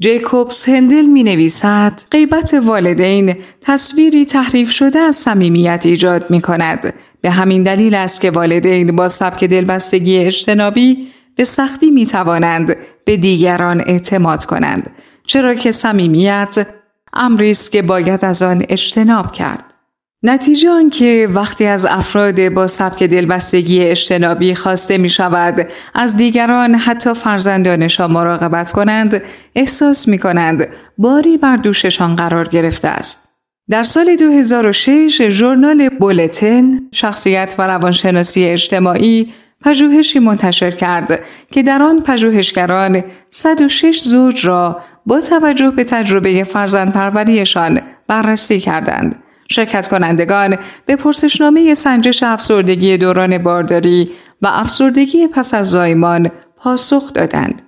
جیکوبس 0.00 0.68
هندل 0.68 1.04
می 1.04 1.22
نویسد 1.22 2.00
غیبت 2.10 2.54
والدین 2.54 3.36
تصویری 3.60 4.24
تحریف 4.24 4.70
شده 4.70 4.98
از 4.98 5.16
صمیمیت 5.16 5.82
ایجاد 5.84 6.30
می 6.30 6.40
کند. 6.40 6.94
به 7.20 7.30
همین 7.30 7.62
دلیل 7.62 7.94
است 7.94 8.20
که 8.20 8.30
والدین 8.30 8.96
با 8.96 9.08
سبک 9.08 9.44
دلبستگی 9.44 10.18
اجتنابی 10.18 11.08
به 11.36 11.44
سختی 11.44 11.90
می 11.90 12.06
توانند 12.06 12.76
به 13.04 13.16
دیگران 13.16 13.80
اعتماد 13.86 14.44
کنند 14.44 14.90
چرا 15.26 15.54
که 15.54 15.72
صمیمیت 15.72 16.66
امری 17.12 17.50
است 17.50 17.72
که 17.72 17.82
باید 17.82 18.24
از 18.24 18.42
آن 18.42 18.64
اجتناب 18.68 19.32
کرد. 19.32 19.74
نتیجه 20.22 20.70
آنکه 20.70 21.28
وقتی 21.34 21.66
از 21.66 21.86
افراد 21.86 22.48
با 22.48 22.66
سبک 22.66 23.02
دلبستگی 23.02 23.80
اجتنابی 23.80 24.54
خواسته 24.54 24.98
می 24.98 25.08
شود 25.08 25.66
از 25.94 26.16
دیگران 26.16 26.74
حتی 26.74 27.14
فرزندانشان 27.14 28.12
مراقبت 28.12 28.72
کنند 28.72 29.22
احساس 29.54 30.08
می 30.08 30.18
کنند 30.18 30.68
باری 30.98 31.36
بر 31.36 31.56
دوششان 31.56 32.16
قرار 32.16 32.48
گرفته 32.48 32.88
است. 32.88 33.28
در 33.70 33.82
سال 33.82 34.16
2006 34.16 35.28
ژورنال 35.28 35.88
بولتن 35.88 36.80
شخصیت 36.92 37.54
و 37.58 37.66
روانشناسی 37.66 38.44
اجتماعی 38.44 39.32
پژوهشی 39.60 40.18
منتشر 40.18 40.70
کرد 40.70 41.20
که 41.50 41.62
در 41.62 41.82
آن 41.82 42.00
پژوهشگران 42.00 43.04
106 43.30 44.02
زوج 44.02 44.46
را 44.46 44.80
با 45.06 45.20
توجه 45.20 45.70
به 45.70 45.84
تجربه 45.84 46.44
فرزند 46.44 46.92
پروریشان 46.92 47.80
بررسی 48.06 48.60
کردند. 48.60 49.22
شرکت 49.50 49.88
کنندگان 49.88 50.58
به 50.86 50.96
پرسشنامه 50.96 51.74
سنجش 51.74 52.22
افسردگی 52.22 52.96
دوران 52.96 53.38
بارداری 53.38 54.10
و 54.42 54.46
افسردگی 54.52 55.26
پس 55.26 55.54
از 55.54 55.70
زایمان 55.70 56.30
پاسخ 56.56 57.12
دادند. 57.12 57.62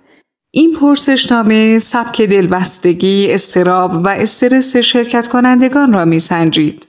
این 0.51 0.77
پرسشنامه 0.81 1.79
سبک 1.79 2.23
دلبستگی، 2.23 3.33
استراب 3.33 3.93
و 4.05 4.09
استرس 4.09 4.77
شرکت 4.77 5.29
کنندگان 5.29 5.93
را 5.93 6.05
می 6.05 6.19
سنجید. 6.19 6.87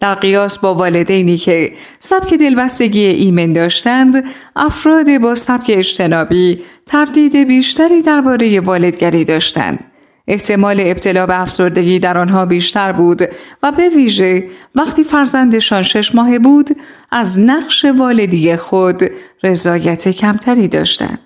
در 0.00 0.14
قیاس 0.14 0.58
با 0.58 0.74
والدینی 0.74 1.36
که 1.36 1.72
سبک 1.98 2.34
دلبستگی 2.34 3.04
ایمن 3.04 3.52
داشتند، 3.52 4.24
افراد 4.56 5.18
با 5.18 5.34
سبک 5.34 5.70
اجتنابی 5.74 6.62
تردید 6.86 7.36
بیشتری 7.36 8.02
درباره 8.02 8.60
والدگری 8.60 9.24
داشتند. 9.24 9.84
احتمال 10.28 10.80
ابتلا 10.80 11.26
به 11.26 11.40
افسردگی 11.40 11.98
در 11.98 12.18
آنها 12.18 12.46
بیشتر 12.46 12.92
بود 12.92 13.22
و 13.62 13.72
به 13.72 13.88
ویژه 13.88 14.44
وقتی 14.74 15.04
فرزندشان 15.04 15.82
شش 15.82 16.14
ماه 16.14 16.38
بود 16.38 16.70
از 17.10 17.40
نقش 17.40 17.84
والدی 17.84 18.56
خود 18.56 19.02
رضایت 19.42 20.08
کمتری 20.08 20.68
داشتند. 20.68 21.18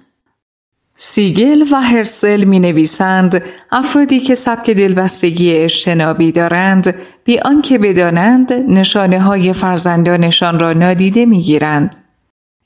سیگل 1.02 1.64
و 1.72 1.80
هرسل 1.80 2.44
می 2.44 2.60
نویسند 2.60 3.42
افرادی 3.70 4.20
که 4.20 4.34
سبک 4.34 4.70
دلبستگی 4.70 5.52
اجتنابی 5.52 6.32
دارند 6.32 6.94
بی 7.24 7.38
آنکه 7.38 7.78
بدانند 7.78 8.52
نشانه 8.52 9.20
های 9.20 9.52
فرزندانشان 9.52 10.58
را 10.58 10.72
نادیده 10.72 11.26
می 11.26 11.40
گیرند. 11.40 11.96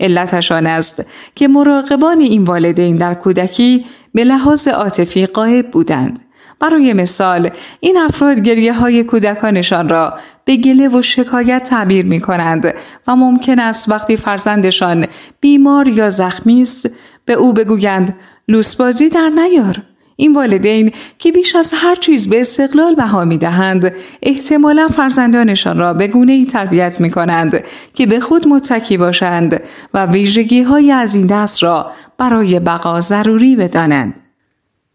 علتشان 0.01 0.67
است 0.67 1.07
که 1.35 1.49
مراقبان 1.49 2.21
این 2.21 2.45
والدین 2.45 2.97
در 2.97 3.15
کودکی 3.15 3.87
به 4.15 4.25
لحاظ 4.25 4.69
عاطفی 4.69 5.27
قایب 5.27 5.71
بودند. 5.71 6.24
برای 6.65 6.93
مثال 6.93 7.51
این 7.81 7.99
افراد 7.99 8.41
گریه 8.41 8.73
های 8.73 9.05
کودکانشان 9.05 9.89
را 9.89 10.15
به 10.45 10.57
گله 10.57 10.89
و 10.89 11.03
شکایت 11.03 11.65
تعبیر 11.65 12.07
می 12.07 12.21
کنند 12.21 12.75
و 13.07 13.17
ممکن 13.17 13.59
است 13.59 13.89
وقتی 13.89 14.17
فرزندشان 14.17 15.07
بیمار 15.41 15.89
یا 15.89 16.11
زخمی 16.11 16.63
است 16.63 16.91
به 17.25 17.33
او 17.33 17.53
بگویند 17.53 18.17
لوسبازی 18.49 19.09
در 19.09 19.29
نیار 19.29 19.83
این 20.17 20.35
والدین 20.35 20.93
که 21.19 21.33
بیش 21.33 21.57
از 21.57 21.73
هر 21.77 21.95
چیز 21.95 22.29
به 22.29 22.41
استقلال 22.41 22.95
بها 22.95 23.25
می 23.25 23.39
دهند 23.39 23.93
احتمالا 24.23 24.89
فرزندانشان 24.89 25.79
را 25.79 25.95
به 25.95 26.07
گونه 26.07 26.33
ای 26.33 26.45
تربیت 26.45 27.01
می 27.01 27.11
کنند 27.11 27.65
که 27.95 28.07
به 28.07 28.21
خود 28.21 28.49
متکی 28.49 28.97
باشند 28.97 29.61
و 29.95 30.07
ویژگی 30.07 30.63
های 30.63 30.93
از 30.93 31.15
این 31.15 31.27
دست 31.27 31.63
را 31.63 31.91
برای 32.19 32.61
بقا 32.61 33.01
ضروری 33.01 33.57
بدانند. 33.57 34.24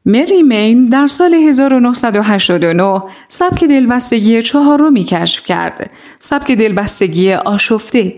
مری 0.10 0.44
مین 0.44 0.86
در 0.86 1.08
سال 1.08 1.34
1989 1.34 3.04
سبک 3.28 3.64
دلبستگی 3.64 4.42
چهارمی 4.42 5.04
کشف 5.04 5.44
کرد. 5.44 5.92
سبک 6.20 6.52
دلبستگی 6.52 7.34
آشفته 7.34 8.14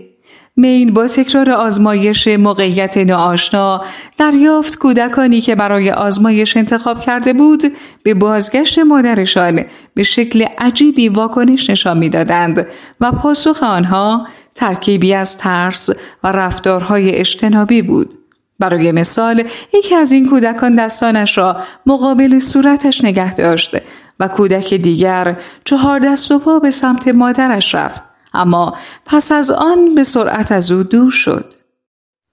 مین 0.56 0.92
با 0.92 1.06
تکرار 1.06 1.50
آزمایش 1.50 2.28
موقعیت 2.28 2.98
ناآشنا 2.98 3.84
دریافت 4.18 4.78
کودکانی 4.78 5.40
که 5.40 5.54
برای 5.54 5.90
آزمایش 5.90 6.56
انتخاب 6.56 7.00
کرده 7.00 7.32
بود 7.32 7.62
به 8.02 8.14
بازگشت 8.14 8.78
مادرشان 8.78 9.64
به 9.94 10.02
شکل 10.02 10.44
عجیبی 10.58 11.08
واکنش 11.08 11.70
نشان 11.70 11.98
می‌دادند 11.98 12.66
و 13.00 13.12
پاسخ 13.12 13.62
آنها 13.62 14.26
ترکیبی 14.54 15.14
از 15.14 15.38
ترس 15.38 15.90
و 16.24 16.32
رفتارهای 16.32 17.10
اجتنابی 17.10 17.82
بود. 17.82 18.21
برای 18.62 18.92
مثال 18.92 19.44
یکی 19.74 19.94
از 19.94 20.12
این 20.12 20.28
کودکان 20.28 20.74
دستانش 20.74 21.38
را 21.38 21.56
مقابل 21.86 22.38
صورتش 22.38 23.04
نگه 23.04 23.34
داشت 23.34 23.76
و 24.20 24.28
کودک 24.28 24.74
دیگر 24.74 25.36
چهار 25.64 25.98
دست 25.98 26.32
و 26.32 26.38
پا 26.38 26.58
به 26.58 26.70
سمت 26.70 27.08
مادرش 27.08 27.74
رفت 27.74 28.02
اما 28.34 28.76
پس 29.06 29.32
از 29.32 29.50
آن 29.50 29.94
به 29.94 30.04
سرعت 30.04 30.52
از 30.52 30.72
او 30.72 30.82
دور 30.82 31.10
شد. 31.10 31.54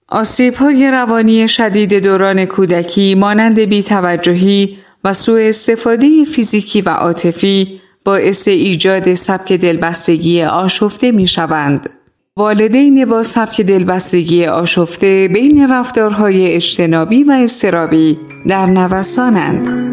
آسیب 0.08 0.54
های 0.54 0.90
روانی 0.90 1.48
شدید 1.48 1.94
دوران 1.94 2.44
کودکی 2.44 3.14
مانند 3.14 3.60
بیتوجهی 3.60 4.78
و 5.04 5.12
سوء 5.12 5.48
استفاده 5.48 6.24
فیزیکی 6.24 6.80
و 6.80 6.88
عاطفی 6.88 7.80
باعث 8.04 8.48
ایجاد 8.48 9.14
سبک 9.14 9.52
دلبستگی 9.52 10.42
آشفته 10.42 11.10
می 11.10 11.26
شوند. 11.26 11.99
والدین 12.38 13.04
با 13.04 13.22
سبک 13.22 13.60
دلبستگی 13.60 14.46
آشفته 14.46 15.28
بین 15.32 15.68
رفتارهای 15.72 16.54
اجتنابی 16.54 17.24
و 17.24 17.30
استرابی 17.32 18.18
در 18.48 18.66
نوسانند. 18.66 19.90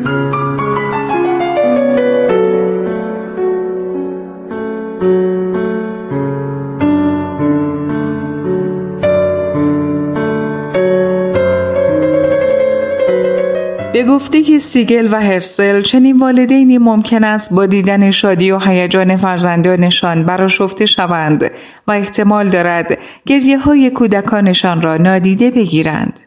به 13.98 14.04
گفته 14.04 14.58
سیگل 14.58 15.08
و 15.12 15.22
هرسل 15.22 15.82
چنین 15.82 16.18
والدینی 16.18 16.78
ممکن 16.78 17.24
است 17.24 17.54
با 17.54 17.66
دیدن 17.66 18.12
شادی 18.12 18.52
و 18.52 18.60
هیجان 18.60 19.16
فرزندانشان 19.16 20.24
براشفته 20.24 20.86
شوند 20.86 21.52
و 21.88 21.92
احتمال 21.92 22.50
دارد 22.50 22.98
گریه 23.26 23.58
های 23.58 23.90
کودکانشان 23.92 24.82
را 24.82 24.98
نادیده 24.98 25.52
بگیرند. 25.52 26.20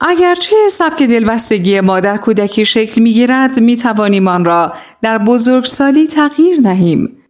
اگرچه 0.00 0.56
سبک 0.70 1.02
دلبستگی 1.02 1.80
ما 1.80 2.00
در 2.00 2.16
کودکی 2.16 2.64
شکل 2.64 3.02
می 3.02 3.12
گیرد 3.12 3.60
می 3.60 3.76
توانیم 3.76 4.28
آن 4.28 4.44
را 4.44 4.72
در 5.02 5.18
بزرگسالی 5.18 6.06
تغییر 6.06 6.60
دهیم 6.60 7.23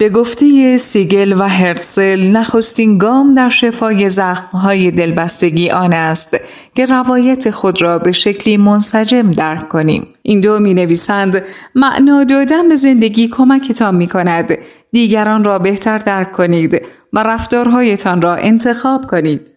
به 0.00 0.08
گفته 0.08 0.76
سیگل 0.76 1.32
و 1.32 1.48
هرسل 1.48 2.30
نخستین 2.30 2.98
گام 2.98 3.34
در 3.34 3.48
شفای 3.48 4.08
زخمهای 4.08 4.90
دلبستگی 4.90 5.70
آن 5.70 5.92
است 5.92 6.36
که 6.74 6.86
روایت 6.86 7.50
خود 7.50 7.82
را 7.82 7.98
به 7.98 8.12
شکلی 8.12 8.56
منسجم 8.56 9.30
درک 9.30 9.68
کنیم. 9.68 10.06
این 10.22 10.40
دو 10.40 10.58
می 10.58 10.74
نویسند 10.74 11.42
معنا 11.74 12.24
دادن 12.24 12.68
به 12.68 12.76
زندگی 12.76 13.28
کمکتان 13.28 13.94
می 13.94 14.06
کند 14.08 14.58
دیگران 14.92 15.44
را 15.44 15.58
بهتر 15.58 15.98
درک 15.98 16.32
کنید 16.32 16.82
و 17.12 17.22
رفتارهایتان 17.22 18.22
را 18.22 18.34
انتخاب 18.34 19.06
کنید. 19.06 19.50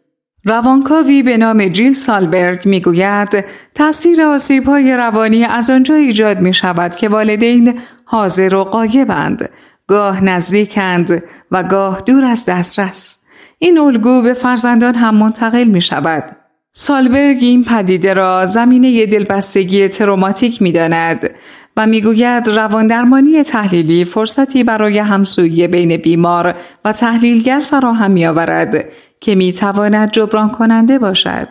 روانکاوی 0.45 1.23
به 1.23 1.37
نام 1.37 1.67
جیل 1.67 1.93
سالبرگ 1.93 2.65
می 2.65 2.81
گوید 2.81 3.45
تاثیر 3.75 4.23
آسیب 4.23 4.69
روانی 4.69 5.43
از 5.43 5.69
آنجا 5.69 5.95
ایجاد 5.95 6.39
می 6.39 6.53
شود 6.53 6.95
که 6.95 7.09
والدین 7.09 7.79
حاضر 8.05 8.55
و 8.55 8.63
قایبند 8.63 9.49
گاه 9.87 10.23
نزدیکند 10.23 11.23
و 11.51 11.63
گاه 11.63 12.01
دور 12.05 12.25
از 12.25 12.45
دسترس. 12.45 13.17
این 13.59 13.77
الگو 13.77 14.21
به 14.21 14.33
فرزندان 14.33 14.95
هم 14.95 15.15
منتقل 15.15 15.63
می 15.63 15.81
شود. 15.81 16.35
سالبرگ 16.73 17.37
این 17.41 17.63
پدیده 17.63 18.13
را 18.13 18.45
زمینه 18.45 19.05
دلبستگی 19.05 19.87
تروماتیک 19.87 20.61
می 20.61 20.71
داند 20.71 21.29
و 21.77 21.87
می‌گوید 21.87 22.47
رواندرمانی 22.47 23.43
تحلیلی 23.43 24.05
فرصتی 24.05 24.63
برای 24.63 24.99
همسویی 24.99 25.67
بین 25.67 25.97
بیمار 25.97 26.55
و 26.85 26.93
تحلیلگر 26.93 27.59
فراهم 27.59 28.11
می 28.11 28.25
آورد 28.25 28.85
که 29.21 29.35
می 29.35 29.53
تواند 29.53 30.11
جبران 30.11 30.49
کننده 30.49 30.99
باشد. 30.99 31.47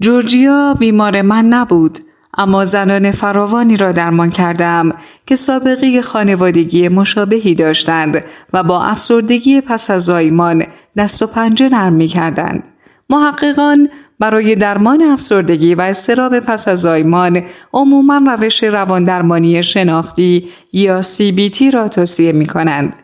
جورجیا 0.00 0.74
بیمار 0.78 1.22
من 1.22 1.44
نبود 1.44 1.98
اما 2.36 2.64
زنان 2.64 3.10
فراوانی 3.10 3.76
را 3.76 3.92
درمان 3.92 4.30
کردم 4.30 4.92
که 5.26 5.34
سابقه 5.34 6.02
خانوادگی 6.02 6.88
مشابهی 6.88 7.54
داشتند 7.54 8.24
و 8.52 8.62
با 8.62 8.82
افسردگی 8.82 9.60
پس 9.60 9.90
از 9.90 10.04
زایمان 10.04 10.66
دست 10.96 11.22
و 11.22 11.26
پنجه 11.26 11.68
نرم 11.68 11.92
می 11.92 12.06
کردند. 12.06 12.64
محققان 13.10 13.88
برای 14.18 14.54
درمان 14.54 15.02
افسردگی 15.02 15.74
و 15.74 15.80
استراب 15.80 16.40
پس 16.40 16.68
از 16.68 16.80
زایمان 16.80 17.42
عموما 17.72 18.16
روش 18.16 18.64
رواندرمانی 18.64 19.62
شناختی 19.62 20.48
یا 20.72 21.02
CBT 21.02 21.74
را 21.74 21.88
توصیه 21.88 22.32
می 22.32 22.46
کنند. 22.46 22.94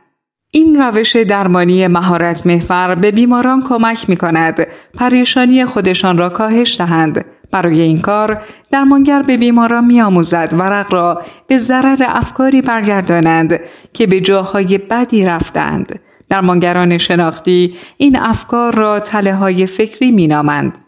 این 0.54 0.82
روش 0.82 1.16
درمانی 1.16 1.86
مهارت 1.86 2.46
محور 2.46 2.94
به 2.94 3.10
بیماران 3.10 3.62
کمک 3.62 4.10
می 4.10 4.16
کند 4.16 4.66
پریشانی 4.94 5.64
خودشان 5.64 6.18
را 6.18 6.28
کاهش 6.28 6.76
دهند. 6.80 7.24
برای 7.52 7.80
این 7.80 8.00
کار 8.00 8.42
درمانگر 8.70 9.22
به 9.22 9.36
بیماران 9.36 9.84
می 9.84 10.00
آموزد 10.00 10.48
ورق 10.52 10.94
را 10.94 11.22
به 11.46 11.58
ضرر 11.58 12.04
افکاری 12.08 12.62
برگردانند 12.62 13.60
که 13.92 14.06
به 14.06 14.20
جاهای 14.20 14.78
بدی 14.78 15.22
رفتند. 15.22 16.00
درمانگران 16.28 16.98
شناختی 16.98 17.76
این 17.96 18.16
افکار 18.16 18.74
را 18.74 19.00
تله 19.00 19.34
های 19.34 19.66
فکری 19.66 20.10
می 20.10 20.26
نامند. 20.26 20.78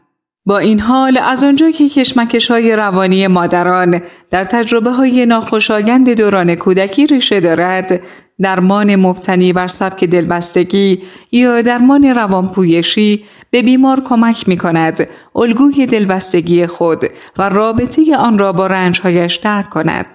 با 0.46 0.58
این 0.58 0.80
حال 0.80 1.18
از 1.18 1.44
آنجا 1.44 1.70
که 1.70 1.88
کشمکش 1.88 2.50
های 2.50 2.76
روانی 2.76 3.26
مادران 3.26 4.02
در 4.30 4.44
تجربه 4.44 4.90
های 4.90 5.26
ناخوشایند 5.26 6.10
دوران 6.10 6.54
کودکی 6.54 7.06
ریشه 7.06 7.40
دارد 7.40 8.00
درمان 8.40 8.96
مبتنی 8.96 9.52
بر 9.52 9.68
سبک 9.68 10.04
دلبستگی 10.04 11.02
یا 11.32 11.62
درمان 11.62 12.04
روانپویشی 12.04 13.24
به 13.50 13.62
بیمار 13.62 14.00
کمک 14.00 14.48
می 14.48 14.56
کند 14.56 15.08
الگوی 15.36 15.86
دلبستگی 15.86 16.66
خود 16.66 17.04
و 17.38 17.48
رابطه 17.48 18.16
آن 18.16 18.38
را 18.38 18.52
با 18.52 18.66
رنجهایش 18.66 19.36
درک 19.36 19.68
کند. 19.68 20.06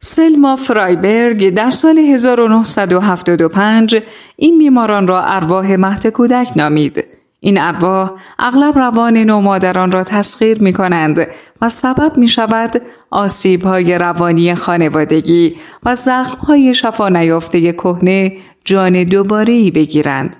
سلما 0.00 0.56
فرایبرگ 0.56 1.54
در 1.54 1.70
سال 1.70 1.98
1975 1.98 4.02
این 4.36 4.58
بیماران 4.58 5.08
را 5.08 5.22
ارواح 5.22 5.76
مهد 5.76 6.06
کودک 6.06 6.52
نامید. 6.56 7.17
این 7.40 7.60
ارواح 7.60 8.10
اغلب 8.38 8.78
روان 8.78 9.16
نومادران 9.16 9.92
را 9.92 10.04
تسخیر 10.04 10.62
می 10.62 10.72
کنند 10.72 11.26
و 11.60 11.68
سبب 11.68 12.16
می 12.16 12.28
شود 12.28 12.82
آسیب 13.10 13.62
های 13.62 13.98
روانی 13.98 14.54
خانوادگی 14.54 15.56
و 15.82 15.94
زخم 15.94 16.38
های 16.38 16.74
شفا 16.74 17.08
نیافته 17.08 17.72
کهنه 17.72 18.36
جان 18.64 19.04
دوباره 19.04 19.70
بگیرند. 19.70 20.36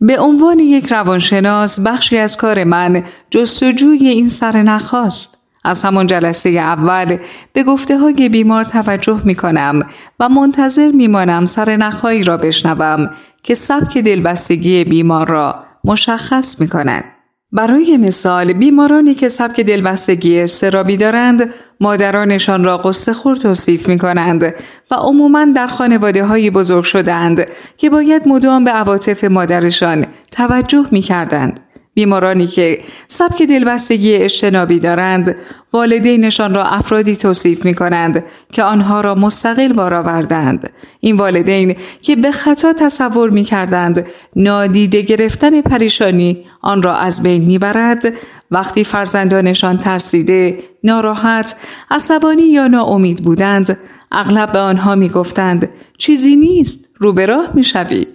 به 0.00 0.20
عنوان 0.20 0.58
یک 0.58 0.92
روانشناس 0.92 1.80
بخشی 1.80 2.18
از 2.18 2.36
کار 2.36 2.64
من 2.64 3.04
جستجوی 3.30 4.08
این 4.08 4.28
سرنخ 4.28 4.94
است. 4.94 5.38
از 5.64 5.82
همان 5.82 6.06
جلسه 6.06 6.50
اول 6.50 7.16
به 7.52 7.62
گفته 7.62 7.98
های 7.98 8.28
بیمار 8.28 8.64
توجه 8.64 9.20
می 9.24 9.34
کنم 9.34 9.86
و 10.20 10.28
منتظر 10.28 10.90
می 10.90 11.08
مانم 11.08 11.46
سرنخهایی 11.46 12.22
را 12.22 12.36
بشنوم 12.36 13.10
که 13.42 13.54
سبک 13.54 13.98
دلبستگی 13.98 14.84
بیمار 14.84 15.28
را 15.28 15.64
مشخص 15.84 16.60
می 16.60 16.68
کند. 16.68 17.04
برای 17.52 17.96
مثال 17.96 18.52
بیمارانی 18.52 19.14
که 19.14 19.28
سبک 19.28 19.60
دلبستگی 19.60 20.46
سرابی 20.46 20.96
دارند 20.96 21.50
مادرانشان 21.80 22.64
را 22.64 22.78
قصه 22.78 23.12
خور 23.12 23.36
توصیف 23.36 23.88
می 23.88 23.98
کنند 23.98 24.54
و 24.90 24.94
عموما 24.94 25.44
در 25.44 25.66
خانواده 25.66 26.24
های 26.24 26.50
بزرگ 26.50 26.84
شدند 26.84 27.46
که 27.76 27.90
باید 27.90 28.28
مدام 28.28 28.64
به 28.64 28.70
عواطف 28.70 29.24
مادرشان 29.24 30.06
توجه 30.30 30.86
می 30.90 31.00
کردند. 31.00 31.60
بیمارانی 31.94 32.46
که 32.46 32.78
سبک 33.08 33.42
دلبستگی 33.42 34.14
اجتنابی 34.14 34.78
دارند 34.78 35.36
والدینشان 35.72 36.54
را 36.54 36.64
افرادی 36.64 37.16
توصیف 37.16 37.64
می 37.64 37.74
کنند 37.74 38.24
که 38.52 38.62
آنها 38.62 39.00
را 39.00 39.14
مستقل 39.14 39.72
بار 39.72 39.94
آوردند 39.94 40.70
این 41.00 41.16
والدین 41.16 41.76
که 42.02 42.16
به 42.16 42.30
خطا 42.30 42.72
تصور 42.72 43.30
می 43.30 43.44
کردند 43.44 44.06
نادیده 44.36 45.00
گرفتن 45.00 45.60
پریشانی 45.60 46.44
آن 46.62 46.82
را 46.82 46.96
از 46.96 47.22
بین 47.22 47.44
می 47.44 47.58
برد 47.58 48.04
وقتی 48.50 48.84
فرزندانشان 48.84 49.78
ترسیده 49.78 50.58
ناراحت 50.84 51.56
عصبانی 51.90 52.42
یا 52.42 52.66
ناامید 52.66 53.24
بودند 53.24 53.78
اغلب 54.12 54.52
به 54.52 54.58
آنها 54.58 54.94
می 54.94 55.08
گفتند 55.08 55.68
چیزی 55.98 56.36
نیست 56.36 56.88
رو 56.98 57.12
به 57.12 57.26
راه 57.26 57.50
می 57.54 57.64
شوی. 57.64 58.06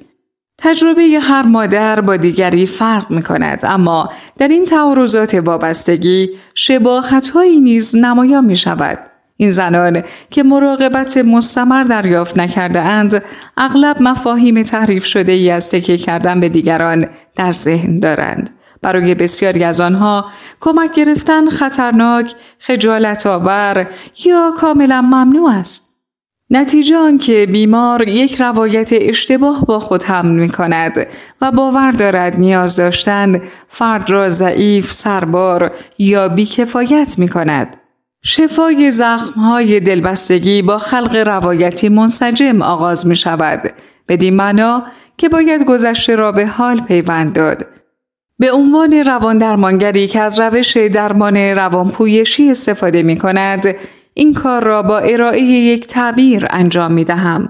تجربه 0.62 1.04
هر 1.22 1.42
مادر 1.42 2.02
با 2.02 2.18
دیگری 2.18 2.66
فرق 2.66 3.12
می 3.12 3.24
کند 3.24 3.66
اما 3.66 4.10
در 4.38 4.48
این 4.48 4.66
تعارضات 4.66 5.34
وابستگی 5.34 6.30
شباهت 6.56 7.30
هایی 7.30 7.60
نیز 7.60 7.96
نمایان 7.96 8.46
می 8.46 8.56
شود. 8.56 9.00
این 9.38 9.50
زنان 9.50 10.04
که 10.30 10.44
مراقبت 10.44 11.18
مستمر 11.18 11.84
دریافت 11.84 12.38
نکرده 12.38 12.80
اند 12.80 13.24
اغلب 13.58 14.02
مفاهیم 14.02 14.64
تحریف 14.64 15.06
شده 15.06 15.32
ای 15.32 15.52
از 15.52 15.70
تکیه 15.70 15.98
کردن 15.98 16.40
به 16.40 16.50
دیگران 16.50 17.08
در 17.36 17.52
ذهن 17.52 18.00
دارند. 18.00 18.50
برای 18.82 19.16
بسیاری 19.16 19.64
از 19.64 19.82
آنها 19.82 20.26
کمک 20.60 20.94
گرفتن 20.94 21.50
خطرناک، 21.50 22.34
خجالت 22.60 23.26
آور 23.26 23.88
یا 24.26 24.52
کاملا 24.58 25.02
ممنوع 25.02 25.52
است. 25.52 25.89
نتیجه 26.52 26.98
آنکه 26.98 27.48
بیمار 27.52 28.08
یک 28.08 28.42
روایت 28.42 28.90
اشتباه 28.92 29.66
با 29.66 29.80
خود 29.80 30.04
حمل 30.04 30.40
می 30.40 30.50
کند 30.50 31.08
و 31.42 31.52
باور 31.52 31.92
دارد 31.92 32.40
نیاز 32.40 32.76
داشتن 32.76 33.42
فرد 33.68 34.10
را 34.12 34.30
ضعیف، 34.30 34.92
سربار 34.92 35.72
یا 35.98 36.30
بیکفایت 36.30 37.16
می 37.20 37.28
کند. 37.28 37.78
شفای 38.24 38.92
زخمهای 38.92 39.80
دلبستگی 39.80 40.62
با 40.62 40.78
خلق 40.78 41.16
روایتی 41.16 41.90
منسجم 41.90 42.62
آغاز 42.62 43.08
می 43.08 43.16
شود. 43.16 43.74
بدین 44.08 44.36
معنا 44.36 44.84
که 45.18 45.30
باید 45.30 45.66
گذشته 45.66 46.16
را 46.16 46.32
به 46.32 46.46
حال 46.46 46.82
پیوند 46.82 47.34
داد. 47.34 47.68
به 48.40 48.52
عنوان 48.52 48.94
روان 48.94 49.38
درمانگری 49.38 50.08
که 50.08 50.22
از 50.22 50.40
روش 50.40 50.78
درمان 50.78 51.38
روانپویشی 51.38 52.52
استفاده 52.52 53.04
می 53.04 53.18
کند، 53.18 53.76
این 54.14 54.34
کار 54.34 54.64
را 54.64 54.82
با 54.82 55.00
ارائه 55.00 55.42
یک 55.44 55.88
تعبیر 55.88 56.48
انجام 56.50 56.92
می 56.92 57.04
دهم. 57.04 57.50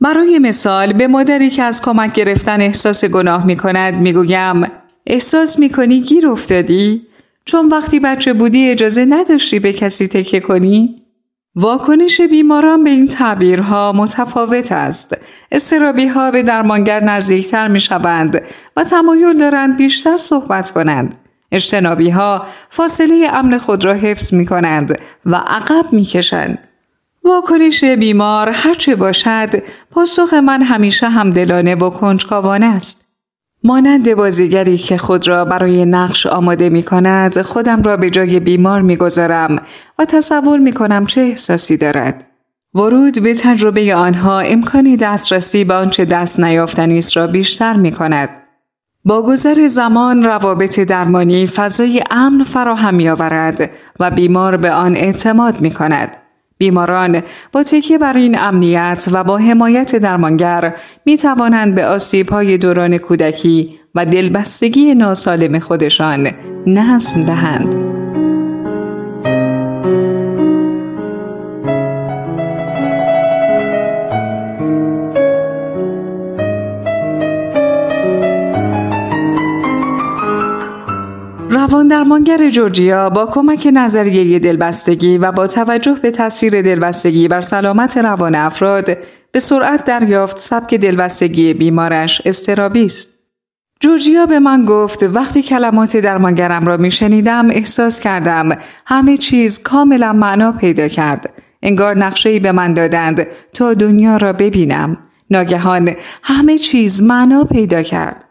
برای 0.00 0.38
مثال 0.38 0.92
به 0.92 1.06
مادری 1.06 1.50
که 1.50 1.62
از 1.62 1.82
کمک 1.82 2.14
گرفتن 2.14 2.60
احساس 2.60 3.04
گناه 3.04 3.46
می 3.46 3.56
کند 3.56 3.94
می 3.94 4.12
گویم 4.12 4.66
احساس 5.06 5.58
می 5.58 5.70
کنی 5.70 6.00
گیر 6.00 6.28
افتادی؟ 6.28 7.02
چون 7.44 7.68
وقتی 7.68 8.00
بچه 8.00 8.32
بودی 8.32 8.68
اجازه 8.68 9.04
نداشتی 9.04 9.58
به 9.58 9.72
کسی 9.72 10.08
تکه 10.08 10.40
کنی؟ 10.40 11.02
واکنش 11.54 12.20
بیماران 12.20 12.84
به 12.84 12.90
این 12.90 13.06
تعبیرها 13.06 13.92
متفاوت 13.92 14.72
است. 14.72 15.16
استرابی 15.52 16.06
ها 16.06 16.30
به 16.30 16.42
درمانگر 16.42 17.04
نزدیکتر 17.04 17.68
می 17.68 17.80
شوند 17.80 18.42
و 18.76 18.84
تمایل 18.84 19.38
دارند 19.38 19.76
بیشتر 19.76 20.16
صحبت 20.16 20.70
کنند. 20.70 21.14
اجتنابی 21.52 22.10
ها 22.10 22.46
فاصله 22.70 23.28
امن 23.32 23.58
خود 23.58 23.84
را 23.84 23.94
حفظ 23.94 24.34
می 24.34 24.46
کنند 24.46 24.98
و 25.26 25.36
عقب 25.36 25.84
می 25.92 26.04
کشند. 26.04 26.68
واکنش 27.24 27.84
بیمار 27.84 28.48
هرچه 28.48 28.96
باشد 28.96 29.62
پاسخ 29.90 30.34
من 30.34 30.62
همیشه 30.62 31.08
همدلانه 31.08 31.74
و 31.74 31.90
کنجکاوانه 31.90 32.66
است. 32.66 33.08
مانند 33.64 34.14
بازیگری 34.14 34.78
که 34.78 34.98
خود 34.98 35.28
را 35.28 35.44
برای 35.44 35.84
نقش 35.84 36.26
آماده 36.26 36.68
می 36.68 36.82
کند 36.82 37.42
خودم 37.42 37.82
را 37.82 37.96
به 37.96 38.10
جای 38.10 38.40
بیمار 38.40 38.82
می 38.82 38.96
گذارم 38.96 39.62
و 39.98 40.04
تصور 40.04 40.58
می 40.58 40.72
کنم 40.72 41.06
چه 41.06 41.20
احساسی 41.20 41.76
دارد. 41.76 42.24
ورود 42.74 43.22
به 43.22 43.34
تجربه 43.34 43.94
آنها 43.94 44.40
امکانی 44.40 44.96
دسترسی 44.96 45.64
به 45.64 45.74
آنچه 45.74 46.04
دست 46.04 46.40
نیافتنی 46.40 46.98
است 46.98 47.16
را 47.16 47.26
بیشتر 47.26 47.72
می 47.72 47.92
کند. 47.92 48.28
با 49.08 49.22
گذر 49.22 49.66
زمان 49.66 50.22
روابط 50.22 50.80
درمانی 50.80 51.46
فضای 51.46 52.02
امن 52.10 52.44
فراهم 52.44 52.94
می 52.94 53.08
آورد 53.08 53.70
و 54.00 54.10
بیمار 54.10 54.56
به 54.56 54.70
آن 54.72 54.96
اعتماد 54.96 55.60
می 55.60 55.70
کند. 55.70 56.16
بیماران 56.58 57.22
با 57.52 57.62
تکیه 57.62 57.98
بر 57.98 58.16
این 58.16 58.38
امنیت 58.38 59.08
و 59.12 59.24
با 59.24 59.36
حمایت 59.36 59.96
درمانگر 59.96 60.74
می 61.04 61.16
توانند 61.16 61.74
به 61.74 61.86
آسیب 61.86 62.28
های 62.28 62.58
دوران 62.58 62.98
کودکی 62.98 63.78
و 63.94 64.04
دلبستگی 64.04 64.94
ناسالم 64.94 65.58
خودشان 65.58 66.30
نظم 66.66 67.24
دهند. 67.24 67.87
روان 81.70 81.88
درمانگر 81.88 82.48
جورجیا 82.48 83.10
با 83.10 83.26
کمک 83.26 83.68
نظریه 83.72 84.38
دلبستگی 84.38 85.18
و 85.18 85.32
با 85.32 85.46
توجه 85.46 85.94
به 86.02 86.10
تاثیر 86.10 86.62
دلبستگی 86.62 87.28
بر 87.28 87.40
سلامت 87.40 87.96
روان 87.96 88.34
افراد 88.34 88.96
به 89.32 89.40
سرعت 89.40 89.84
دریافت 89.84 90.38
سبک 90.38 90.74
دلبستگی 90.74 91.54
بیمارش 91.54 92.22
استرابی 92.24 92.84
است. 92.84 93.10
جورجیا 93.80 94.26
به 94.26 94.38
من 94.38 94.64
گفت 94.64 95.02
وقتی 95.02 95.42
کلمات 95.42 95.96
درمانگرم 95.96 96.66
را 96.66 96.76
می 96.76 96.90
شنیدم 96.90 97.50
احساس 97.50 98.00
کردم 98.00 98.58
همه 98.86 99.16
چیز 99.16 99.62
کاملا 99.62 100.12
معنا 100.12 100.52
پیدا 100.52 100.88
کرد. 100.88 101.32
انگار 101.62 101.96
نقشه 101.96 102.40
به 102.40 102.52
من 102.52 102.74
دادند 102.74 103.26
تا 103.54 103.74
دنیا 103.74 104.16
را 104.16 104.32
ببینم. 104.32 104.96
ناگهان 105.30 105.96
همه 106.22 106.58
چیز 106.58 107.02
معنا 107.02 107.44
پیدا 107.44 107.82
کرد. 107.82 108.27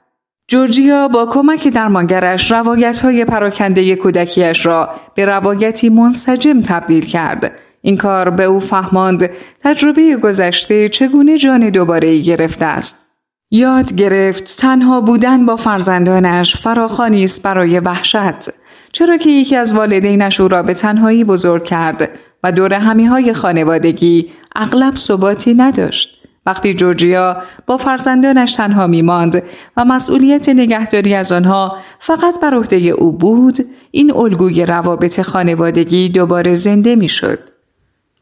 جورجیا 0.49 1.07
با 1.07 1.25
کمک 1.25 1.67
درمانگرش 1.67 2.51
روایت 2.51 2.99
های 2.99 3.25
پراکنده 3.25 3.95
کودکیش 3.95 4.65
را 4.65 4.89
به 5.15 5.25
روایتی 5.25 5.89
منسجم 5.89 6.61
تبدیل 6.61 7.05
کرد. 7.05 7.51
این 7.81 7.97
کار 7.97 8.29
به 8.29 8.43
او 8.43 8.59
فهماند 8.59 9.29
تجربه 9.63 10.15
گذشته 10.15 10.89
چگونه 10.89 11.37
جان 11.37 11.69
دوباره 11.69 12.19
گرفته 12.19 12.65
است. 12.65 13.11
یاد 13.51 13.95
گرفت 13.95 14.57
تنها 14.57 15.01
بودن 15.01 15.45
با 15.45 15.55
فرزندانش 15.55 16.55
فراخانی 16.55 17.23
است 17.23 17.43
برای 17.43 17.79
وحشت 17.79 18.49
چرا 18.91 19.17
که 19.17 19.29
یکی 19.29 19.55
از 19.55 19.73
والدینش 19.73 20.41
او 20.41 20.47
را 20.47 20.63
به 20.63 20.73
تنهایی 20.73 21.23
بزرگ 21.23 21.63
کرد 21.63 22.09
و 22.43 22.51
دور 22.51 22.73
همی 22.73 23.05
های 23.05 23.33
خانوادگی 23.33 24.31
اغلب 24.55 24.95
ثباتی 24.95 25.53
نداشت. 25.53 26.26
وقتی 26.47 26.73
جورجیا 26.73 27.37
با 27.65 27.77
فرزندانش 27.77 28.53
تنها 28.53 28.87
می 28.87 29.01
ماند 29.01 29.43
و 29.77 29.85
مسئولیت 29.85 30.49
نگهداری 30.49 31.15
از 31.15 31.31
آنها 31.31 31.77
فقط 31.99 32.39
بر 32.39 32.55
عهده 32.55 32.75
او 32.75 33.11
بود، 33.11 33.57
این 33.91 34.13
الگوی 34.13 34.65
روابط 34.65 35.21
خانوادگی 35.21 36.09
دوباره 36.09 36.55
زنده 36.55 36.95
می 36.95 37.09
شد. 37.09 37.39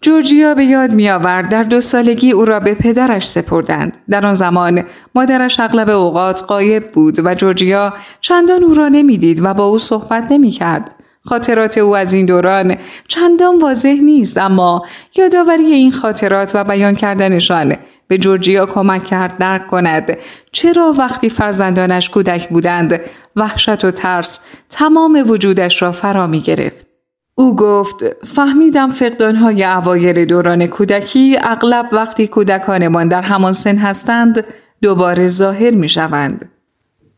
جورجیا 0.01 0.55
به 0.55 0.65
یاد 0.65 0.93
می 0.93 1.09
آورد 1.09 1.49
در 1.49 1.63
دو 1.63 1.81
سالگی 1.81 2.31
او 2.31 2.45
را 2.45 2.59
به 2.59 2.73
پدرش 2.73 3.27
سپردند. 3.27 3.97
در 4.09 4.27
آن 4.27 4.33
زمان 4.33 4.83
مادرش 5.15 5.59
اغلب 5.59 5.89
اوقات 5.89 6.43
قایب 6.43 6.83
بود 6.93 7.25
و 7.25 7.35
جورجیا 7.35 7.93
چندان 8.21 8.63
او 8.63 8.73
را 8.73 8.87
نمی‌دید 8.87 9.43
و 9.43 9.53
با 9.53 9.65
او 9.65 9.79
صحبت 9.79 10.31
نمی 10.31 10.49
کرد. 10.49 10.95
خاطرات 11.25 11.77
او 11.77 11.95
از 11.95 12.13
این 12.13 12.25
دوران 12.25 12.75
چندان 13.07 13.57
واضح 13.57 13.93
نیست 14.03 14.37
اما 14.37 14.85
یادآوری 15.15 15.63
این 15.63 15.91
خاطرات 15.91 16.51
و 16.53 16.63
بیان 16.63 16.95
کردنشان 16.95 17.75
به 18.07 18.17
جورجیا 18.17 18.65
کمک 18.65 19.03
کرد 19.03 19.37
درک 19.37 19.67
کند 19.67 20.17
چرا 20.51 20.93
وقتی 20.97 21.29
فرزندانش 21.29 22.09
کودک 22.09 22.49
بودند 22.49 22.99
وحشت 23.35 23.85
و 23.85 23.91
ترس 23.91 24.45
تمام 24.69 25.23
وجودش 25.27 25.81
را 25.81 25.91
فرا 25.91 26.27
می 26.27 26.41
گرفت. 26.41 26.87
او 27.35 27.55
گفت 27.55 28.25
فهمیدم 28.25 28.89
فقدانهای 28.89 29.63
اوایل 29.63 30.25
دوران 30.25 30.67
کودکی 30.67 31.37
اغلب 31.41 31.89
وقتی 31.91 32.27
کودکانمان 32.27 33.07
در 33.07 33.21
همان 33.21 33.53
سن 33.53 33.77
هستند 33.77 34.43
دوباره 34.81 35.27
ظاهر 35.27 35.71
می 35.71 35.89
شوند. 35.89 36.49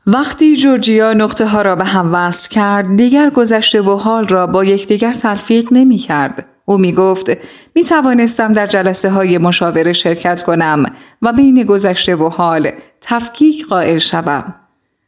وقتی 0.08 0.56
جورجیا 0.56 1.14
نقطه 1.14 1.46
ها 1.46 1.62
را 1.62 1.76
به 1.76 1.86
هم 1.86 2.14
وصل 2.14 2.50
کرد 2.50 2.96
دیگر 2.96 3.30
گذشته 3.30 3.82
و 3.82 3.96
حال 3.96 4.28
را 4.28 4.48
با 4.48 4.64
یکدیگر 4.66 5.14
تلفیق 5.14 5.68
نمی 5.72 5.98
کرد. 5.98 6.46
او 6.70 6.78
می 6.78 6.92
گفت 6.92 7.32
می 7.76 7.84
توانستم 7.84 8.54
در 8.54 8.66
جلسه 8.66 9.10
های 9.10 9.38
مشاوره 9.38 9.94
شرکت 9.94 10.42
کنم 10.42 10.86
و 11.22 11.34
بین 11.34 11.64
گذشته 11.64 12.16
و 12.16 12.30
حال 12.30 12.72
تفکیک 13.02 13.66
قائل 13.66 13.98
شوم. 13.98 14.56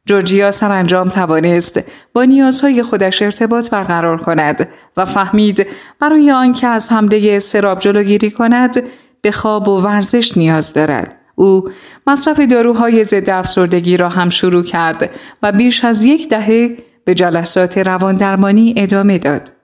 جورجیا 0.05 0.51
سرانجام 0.51 1.09
توانست 1.09 1.83
با 2.13 2.23
نیازهای 2.23 2.83
خودش 2.83 3.21
ارتباط 3.21 3.69
برقرار 3.69 4.17
کند 4.17 4.69
و 4.97 5.05
فهمید 5.05 5.67
برای 5.99 6.31
آنکه 6.31 6.67
از 6.67 6.91
حمله 6.91 7.39
سراب 7.39 7.79
جلوگیری 7.79 8.31
کند 8.31 8.83
به 9.21 9.31
خواب 9.31 9.67
و 9.67 9.81
ورزش 9.81 10.37
نیاز 10.37 10.73
دارد. 10.73 11.15
او 11.35 11.69
مصرف 12.07 12.39
داروهای 12.39 13.03
ضد 13.03 13.29
افسردگی 13.29 13.97
را 13.97 14.09
هم 14.09 14.29
شروع 14.29 14.63
کرد 14.63 15.09
و 15.43 15.51
بیش 15.51 15.85
از 15.85 16.05
یک 16.05 16.29
دهه 16.29 16.77
به 17.05 17.13
جلسات 17.13 17.77
رواندرمانی 17.77 18.73
ادامه 18.77 19.17
داد. 19.17 19.58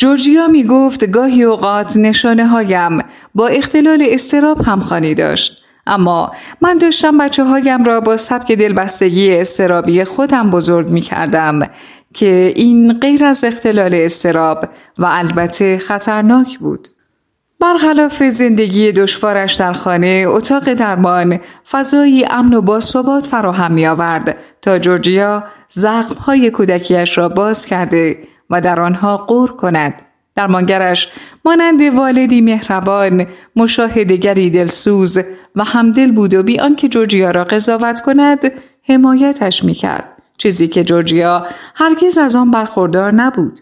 جورجیا 0.00 0.48
می 0.48 0.64
گفت 0.64 1.10
گاهی 1.10 1.42
اوقات 1.42 1.96
نشانه 1.96 2.46
هایم 2.46 2.98
با 3.34 3.48
اختلال 3.48 4.04
استراب 4.06 4.60
همخانی 4.60 5.14
داشت. 5.14 5.62
اما 5.86 6.32
من 6.60 6.78
داشتم 6.78 7.18
بچه 7.18 7.44
هایم 7.44 7.84
را 7.84 8.00
با 8.00 8.16
سبک 8.16 8.52
دلبستگی 8.52 9.36
استرابی 9.36 10.04
خودم 10.04 10.50
بزرگ 10.50 10.88
می 10.88 11.00
کردم 11.00 11.60
که 12.14 12.52
این 12.56 12.92
غیر 12.92 13.24
از 13.24 13.44
اختلال 13.44 13.94
استراب 13.94 14.68
و 14.98 15.06
البته 15.10 15.78
خطرناک 15.78 16.58
بود. 16.58 16.88
برخلاف 17.60 18.22
زندگی 18.22 18.92
دشوارش 18.92 19.54
در 19.54 19.72
خانه 19.72 20.24
اتاق 20.28 20.72
درمان 20.72 21.40
فضایی 21.70 22.24
امن 22.24 22.54
و 22.54 22.60
باثبات 22.60 23.26
فراهم 23.26 23.72
می 23.72 23.86
آورد 23.86 24.36
تا 24.62 24.78
جورجیا 24.78 25.44
زخمهای 25.68 26.50
کودکیش 26.50 27.18
را 27.18 27.28
باز 27.28 27.66
کرده 27.66 28.18
و 28.50 28.60
در 28.60 28.80
آنها 28.80 29.16
قور 29.16 29.50
کند. 29.50 30.02
درمانگرش 30.34 31.08
مانند 31.44 31.80
والدی 31.80 32.40
مهربان 32.40 33.26
مشاهدگری 33.56 34.50
دلسوز 34.50 35.18
و 35.56 35.64
همدل 35.64 36.12
بود 36.12 36.34
و 36.34 36.42
بی 36.42 36.60
آنکه 36.60 36.88
جورجیا 36.88 37.30
را 37.30 37.44
قضاوت 37.44 38.00
کند 38.00 38.52
حمایتش 38.88 39.64
می‌کرد 39.64 40.04
چیزی 40.38 40.68
که 40.68 40.84
جورجیا 40.84 41.46
هرگز 41.74 42.18
از 42.18 42.36
آن 42.36 42.50
برخوردار 42.50 43.14
نبود 43.14 43.60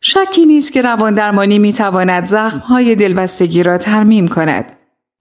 شکی 0.00 0.46
نیست 0.46 0.72
که 0.72 0.82
روان 0.82 1.14
درمانی 1.14 1.58
می 1.58 1.72
تواند 1.72 2.24
زخم 2.24 2.58
های 2.58 2.94
دلبستگی 2.94 3.62
را 3.62 3.78
ترمیم 3.78 4.28
کند. 4.28 4.72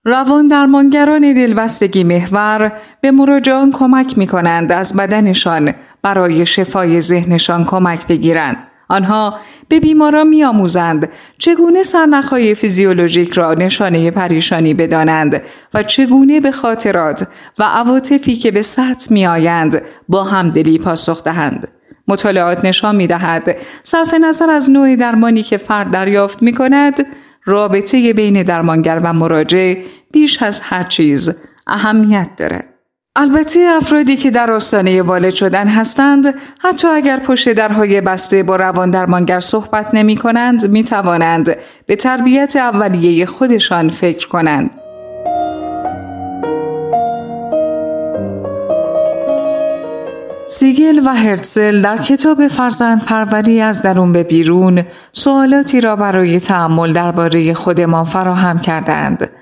روان 0.06 0.48
درمانگران 0.48 1.22
دلبستگی 1.22 2.04
محور 2.04 2.72
به 3.02 3.12
مراجعان 3.12 3.72
کمک 3.72 4.18
می 4.18 4.28
کنند 4.28 4.72
از 4.72 4.96
بدنشان 4.96 5.74
برای 6.02 6.46
شفای 6.46 7.02
ذهنشان 7.02 7.66
کمک 7.66 8.08
بگیرند. 8.08 8.58
آنها 8.92 9.40
به 9.68 9.80
بیماران 9.80 10.28
می 10.28 10.44
آموزند 10.44 11.10
چگونه 11.38 11.84
سرنخهای 11.84 12.56
فیزیولوژیک 12.56 13.32
را 13.32 13.54
نشانه 13.54 14.12
پریشانی 14.12 14.74
بدانند 14.74 15.42
و 15.74 15.84
چگونه 15.84 16.40
به 16.40 16.52
خاطرات 16.52 17.28
و 17.60 17.64
عواطفی 17.64 18.36
که 18.36 18.52
به 18.52 18.62
سطح 18.62 19.14
می 19.14 19.28
آیند 19.28 19.82
با 20.10 20.24
همدلی 20.24 20.78
پاسخ 20.78 21.24
دهند. 21.24 21.68
مطالعات 22.08 22.66
نشان 22.66 22.96
می 22.96 23.08
دهد 23.08 23.56
صرف 23.84 24.14
نظر 24.14 24.50
از 24.50 24.72
نوع 24.72 24.96
درمانی 24.96 25.44
که 25.44 25.58
فرد 25.58 25.92
دریافت 25.92 26.42
می 26.42 26.54
کند 26.54 27.06
رابطه 27.46 28.14
بین 28.14 28.44
درمانگر 28.44 29.00
و 29.04 29.14
مراجع 29.14 29.76
بیش 30.14 30.44
از 30.44 30.62
هر 30.62 30.84
چیز 30.84 31.32
اهمیت 31.68 32.30
دارد. 32.38 32.81
البته 33.16 33.60
افرادی 33.78 34.18
که 34.18 34.32
در 34.32 34.52
آستانه 34.52 35.02
والد 35.02 35.34
شدن 35.34 35.68
هستند 35.68 36.36
حتی 36.60 36.88
اگر 36.88 37.20
پشت 37.20 37.54
درهای 37.54 38.02
بسته 38.02 38.44
با 38.44 38.56
روان 38.56 38.92
درمانگر 38.92 39.40
صحبت 39.40 39.94
نمی 39.94 40.16
کنند 40.16 40.70
می 40.70 40.84
توانند 40.84 41.56
به 41.86 41.96
تربیت 41.96 42.56
اولیه 42.56 43.26
خودشان 43.26 43.90
فکر 43.90 44.28
کنند. 44.28 44.72
سیگل 50.46 51.02
و 51.06 51.14
هرتزل 51.14 51.82
در 51.82 51.98
کتاب 51.98 52.48
فرزند 52.48 53.06
پروری 53.06 53.62
از 53.62 53.82
درون 53.82 54.14
به 54.14 54.24
بیرون 54.24 54.84
سوالاتی 55.12 55.82
را 55.82 55.96
برای 55.96 56.40
تعمل 56.40 56.94
درباره 56.94 57.54
خودمان 57.54 58.04
فراهم 58.04 58.60
کردند. 58.60 59.41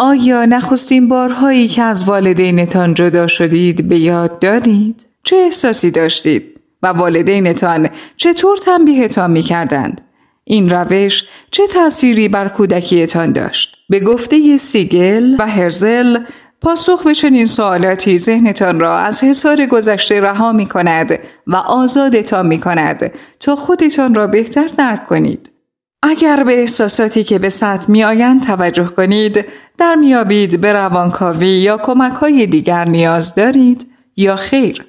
آیا 0.00 0.44
نخستین 0.44 1.08
بارهایی 1.08 1.68
که 1.68 1.82
از 1.82 2.04
والدینتان 2.04 2.94
جدا 2.94 3.26
شدید 3.26 3.88
به 3.88 3.98
یاد 3.98 4.38
دارید؟ 4.38 5.06
چه 5.24 5.36
احساسی 5.36 5.90
داشتید؟ 5.90 6.60
و 6.82 6.86
والدینتان 6.86 7.88
چطور 8.16 8.56
تنبیهتان 8.56 9.30
می 9.30 9.42
کردند؟ 9.42 10.00
این 10.44 10.70
روش 10.70 11.24
چه 11.50 11.66
تأثیری 11.66 12.28
بر 12.28 12.48
کودکیتان 12.48 13.32
داشت؟ 13.32 13.76
به 13.88 14.00
گفته 14.00 14.56
سیگل 14.56 15.36
و 15.38 15.46
هرزل 15.46 16.18
پاسخ 16.60 17.02
به 17.02 17.14
چنین 17.14 17.46
سوالاتی 17.46 18.18
ذهنتان 18.18 18.80
را 18.80 18.98
از 18.98 19.24
حسار 19.24 19.66
گذشته 19.66 20.20
رها 20.20 20.52
می 20.52 20.66
کند 20.66 21.18
و 21.46 21.56
آزادتان 21.56 22.46
می 22.46 22.58
کند 22.58 23.12
تا 23.40 23.56
خودتان 23.56 24.14
را 24.14 24.26
بهتر 24.26 24.70
درک 24.76 25.06
کنید. 25.06 25.50
اگر 26.02 26.44
به 26.44 26.60
احساساتی 26.60 27.24
که 27.24 27.38
به 27.38 27.48
سطح 27.48 27.90
می 27.90 28.04
آیند 28.04 28.46
توجه 28.46 28.84
کنید، 28.84 29.44
در 29.78 29.94
میابید 29.94 30.60
به 30.60 30.72
روانکاوی 30.72 31.48
یا 31.48 31.76
کمک 31.76 32.12
های 32.12 32.46
دیگر 32.46 32.84
نیاز 32.84 33.34
دارید 33.34 33.86
یا 34.16 34.36
خیر. 34.36 34.84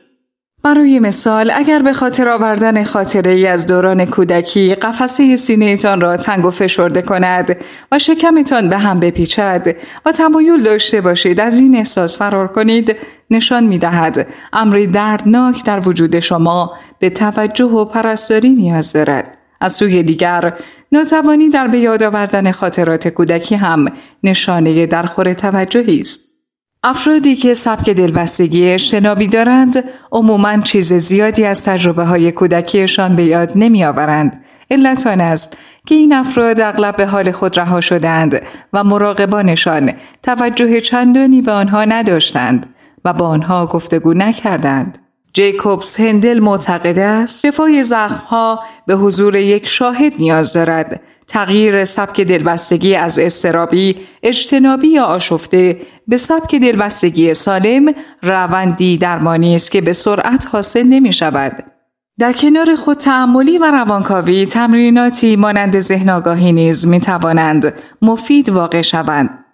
برای 0.64 1.00
مثال 1.00 1.52
اگر 1.56 1.80
به 1.80 1.94
خاطر 1.94 2.30
آوردن 2.30 2.84
خاطره 2.84 3.32
ای 3.32 3.48
از 3.48 3.68
دوران 3.68 4.06
کودکی 4.06 4.76
قفسه 4.76 5.36
سینهتان 5.36 6.02
را 6.02 6.18
تنگ 6.18 6.46
و 6.46 6.52
فشرده 6.52 7.02
کند 7.02 7.58
و 7.92 8.00
شکمتان 8.00 8.70
به 8.70 8.78
هم 8.78 9.00
بپیچد 9.00 9.76
و 10.06 10.12
تمایل 10.12 10.64
داشته 10.64 11.02
باشید 11.02 11.40
از 11.40 11.60
این 11.60 11.76
احساس 11.76 12.18
فرار 12.18 12.48
کنید 12.48 12.96
نشان 13.30 13.64
می 13.64 13.78
دهد 13.78 14.28
امری 14.54 14.88
دردناک 14.88 15.66
در 15.66 15.88
وجود 15.88 16.20
شما 16.20 16.74
به 17.00 17.10
توجه 17.10 17.66
و 17.66 17.86
پرستاری 17.86 18.50
نیاز 18.50 18.94
دارد. 18.94 19.39
از 19.62 19.74
سوی 19.74 20.04
دیگر 20.04 20.54
ناتوانی 20.92 21.50
در 21.50 21.68
به 21.68 21.80
یاد 21.80 22.04
آوردن 22.04 22.52
خاطرات 22.52 23.08
کودکی 23.08 23.56
هم 23.56 23.88
نشانه 24.24 24.86
درخور 24.86 25.34
توجهی 25.34 26.00
است. 26.00 26.30
افرادی 26.84 27.36
که 27.36 27.54
سبک 27.54 27.90
دلبستگی 27.90 28.70
اجتنابی 28.70 29.28
دارند 29.28 29.84
عموما 30.12 30.58
چیز 30.58 30.94
زیادی 30.94 31.46
از 31.46 31.66
تجربه 31.66 32.04
های 32.04 32.32
کودکیشان 32.32 33.16
به 33.16 33.24
یاد 33.24 33.52
نمی 33.56 33.84
آورند. 33.84 34.44
علت 34.72 35.08
آن 35.08 35.22
است 35.22 35.58
که 35.86 35.96
این 35.96 36.14
افراد 36.14 36.60
اغلب 36.60 36.96
به 36.96 37.06
حال 37.06 37.32
خود 37.32 37.60
رها 37.60 37.82
شدند 37.82 38.42
و 38.74 38.84
مراقبانشان 38.84 39.94
توجه 40.24 40.82
چندانی 40.82 41.42
به 41.42 41.52
آنها 41.52 41.86
نداشتند 41.86 42.76
و 43.06 43.14
با 43.14 43.28
آنها 43.28 43.66
گفتگو 43.66 44.14
نکردند. 44.14 44.98
جیکوبس 45.34 46.00
هندل 46.00 46.40
معتقد 46.40 47.00
است 47.00 47.40
شفای 47.40 47.84
زخمها 47.84 48.60
به 48.88 48.96
حضور 48.96 49.36
یک 49.36 49.68
شاهد 49.68 50.14
نیاز 50.20 50.54
دارد 50.54 51.02
تغییر 51.28 51.86
سبک 51.86 52.22
دلبستگی 52.22 52.96
از 52.96 53.20
استرابی، 53.20 53.96
اجتنابی 54.24 54.88
یا 54.88 55.06
آشفته 55.06 55.82
به 56.08 56.18
سبک 56.18 56.56
دلبستگی 56.56 57.34
سالم 57.34 57.94
روندی 58.24 58.98
درمانی 58.98 59.56
است 59.56 59.72
که 59.72 59.82
به 59.82 59.94
سرعت 59.94 60.48
حاصل 60.52 60.84
نمی 60.84 61.14
شود. 61.14 61.64
در 62.20 62.34
کنار 62.34 62.76
خود 62.76 62.98
تعملی 62.98 63.58
و 63.58 63.72
روانکاوی 63.72 64.46
تمریناتی 64.46 65.36
مانند 65.36 65.80
ذهن 65.80 66.10
آگاهی 66.10 66.52
نیز 66.52 66.88
می 66.88 67.00
توانند 67.00 67.74
مفید 68.02 68.50
واقع 68.50 68.82
شوند. 68.82 69.46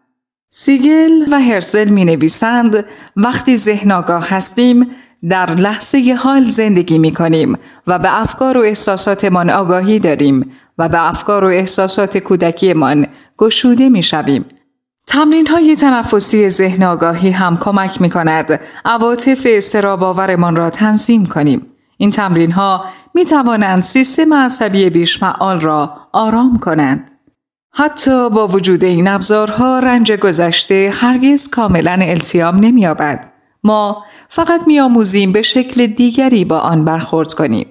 سیگل 0.50 1.26
و 1.32 1.40
هرسل 1.40 1.90
می 1.90 2.06
نویسند 2.06 2.86
وقتی 3.16 3.56
ذهن 3.56 3.92
آگاه 3.92 4.30
هستیم 4.30 4.88
در 5.30 5.52
لحظه 5.52 6.18
حال 6.24 6.44
زندگی 6.44 6.98
می 6.98 7.12
کنیم 7.12 7.58
و 7.88 8.00
به 8.00 8.22
افکار 8.22 8.58
و 8.58 8.62
احساساتمان 8.62 9.50
آگاهی 9.50 10.00
داریم 10.00 10.52
و 10.78 10.90
به 10.90 11.08
افکار 11.08 11.44
و 11.44 11.48
احساسات 11.48 12.18
کودکیمان 12.18 13.08
گشوده 13.38 13.90
می 13.90 14.04
شویم. 14.04 14.46
تمرین 15.08 15.48
های 15.48 15.76
تنفسی 15.76 16.50
ذهن 16.50 16.84
آگاهی 16.84 17.32
هم 17.32 17.58
کمک 17.58 18.02
می 18.02 18.10
کند 18.10 18.60
عواطف 18.86 19.48
استراباورمان 19.50 20.56
را 20.56 20.70
تنظیم 20.70 21.26
کنیم. 21.26 21.66
این 21.98 22.10
تمرین 22.10 22.52
ها 22.52 22.86
می 23.14 23.26
توانند 23.26 23.84
سیستم 23.84 24.34
عصبی 24.34 24.90
بیش 24.90 25.20
فعال 25.20 25.60
را 25.60 25.98
آرام 26.12 26.60
کنند. 26.60 27.12
حتی 27.74 28.30
با 28.30 28.48
وجود 28.48 28.84
این 28.84 29.08
ابزارها 29.08 29.80
رنج 29.80 30.12
گذشته 30.12 30.94
هرگز 30.96 31.50
کاملا 31.50 31.98
التیام 32.02 32.56
نمییابد. 32.56 33.35
ما 33.66 34.04
فقط 34.30 34.68
میآموزیم 34.68 35.32
به 35.32 35.42
شکل 35.42 35.88
دیگری 35.88 36.46
با 36.46 36.60
آن 36.60 36.86
برخورد 36.86 37.34
کنیم. 37.34 37.68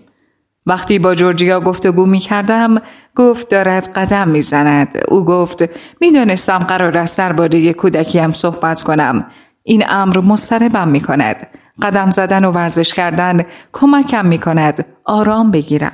وقتی 0.66 0.98
با 0.98 1.14
جورجیا 1.14 1.60
گفتگو 1.60 2.06
می 2.06 2.18
کردم 2.18 2.82
گفت 3.16 3.48
دارد 3.48 3.92
قدم 3.92 4.28
می 4.28 4.42
زند. 4.42 5.04
او 5.08 5.24
گفت 5.24 5.64
می‌دانستم 6.00 6.58
قرار 6.58 6.98
است 6.98 7.18
درباره 7.18 7.72
کودکیم 7.72 8.32
صحبت 8.32 8.82
کنم. 8.82 9.26
این 9.62 9.84
امر 9.88 10.18
مستربم 10.20 10.88
می 10.88 11.00
کند. 11.00 11.46
قدم 11.82 12.10
زدن 12.10 12.44
و 12.44 12.50
ورزش 12.50 12.94
کردن 12.94 13.44
کمکم 13.72 14.26
می 14.26 14.38
کند 14.38 14.86
آرام 15.04 15.50
بگیرم. 15.50 15.92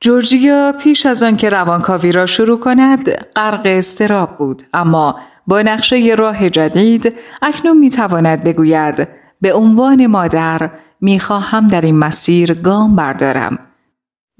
جورجیا 0.00 0.74
پیش 0.80 1.06
از 1.06 1.22
آن 1.22 1.36
که 1.36 1.50
روانکاوی 1.50 2.12
را 2.12 2.26
شروع 2.26 2.60
کند 2.60 3.10
غرق 3.10 3.62
استراب 3.64 4.38
بود 4.38 4.62
اما 4.74 5.16
با 5.46 5.62
نقشه 5.62 6.14
راه 6.18 6.50
جدید 6.50 7.14
اکنون 7.42 7.78
می 7.78 7.90
تواند 7.90 8.44
بگوید 8.44 9.08
به 9.40 9.54
عنوان 9.54 10.06
مادر 10.06 10.70
می‌خواهم 11.00 11.66
در 11.66 11.80
این 11.80 11.98
مسیر 11.98 12.54
گام 12.54 12.96
بردارم. 12.96 13.58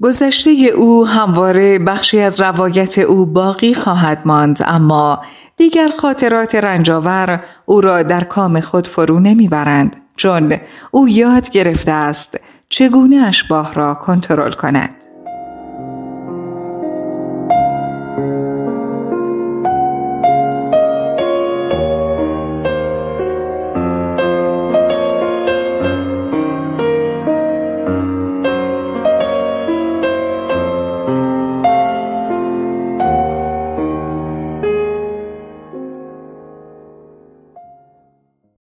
گذشته 0.01 0.51
او 0.51 1.07
همواره 1.07 1.79
بخشی 1.79 2.19
از 2.19 2.41
روایت 2.41 2.97
او 2.97 3.25
باقی 3.25 3.73
خواهد 3.73 4.21
ماند 4.25 4.59
اما 4.65 5.21
دیگر 5.57 5.89
خاطرات 5.97 6.55
رنجاور 6.55 7.43
او 7.65 7.81
را 7.81 8.03
در 8.03 8.23
کام 8.23 8.59
خود 8.59 8.87
فرو 8.87 9.19
نمی‌برند 9.19 9.95
چون 10.15 10.57
او 10.91 11.09
یاد 11.09 11.49
گرفته 11.49 11.91
است 11.91 12.39
چگونه 12.69 13.15
اشباه 13.15 13.73
را 13.73 13.93
کنترل 13.93 14.51
کند. 14.51 14.95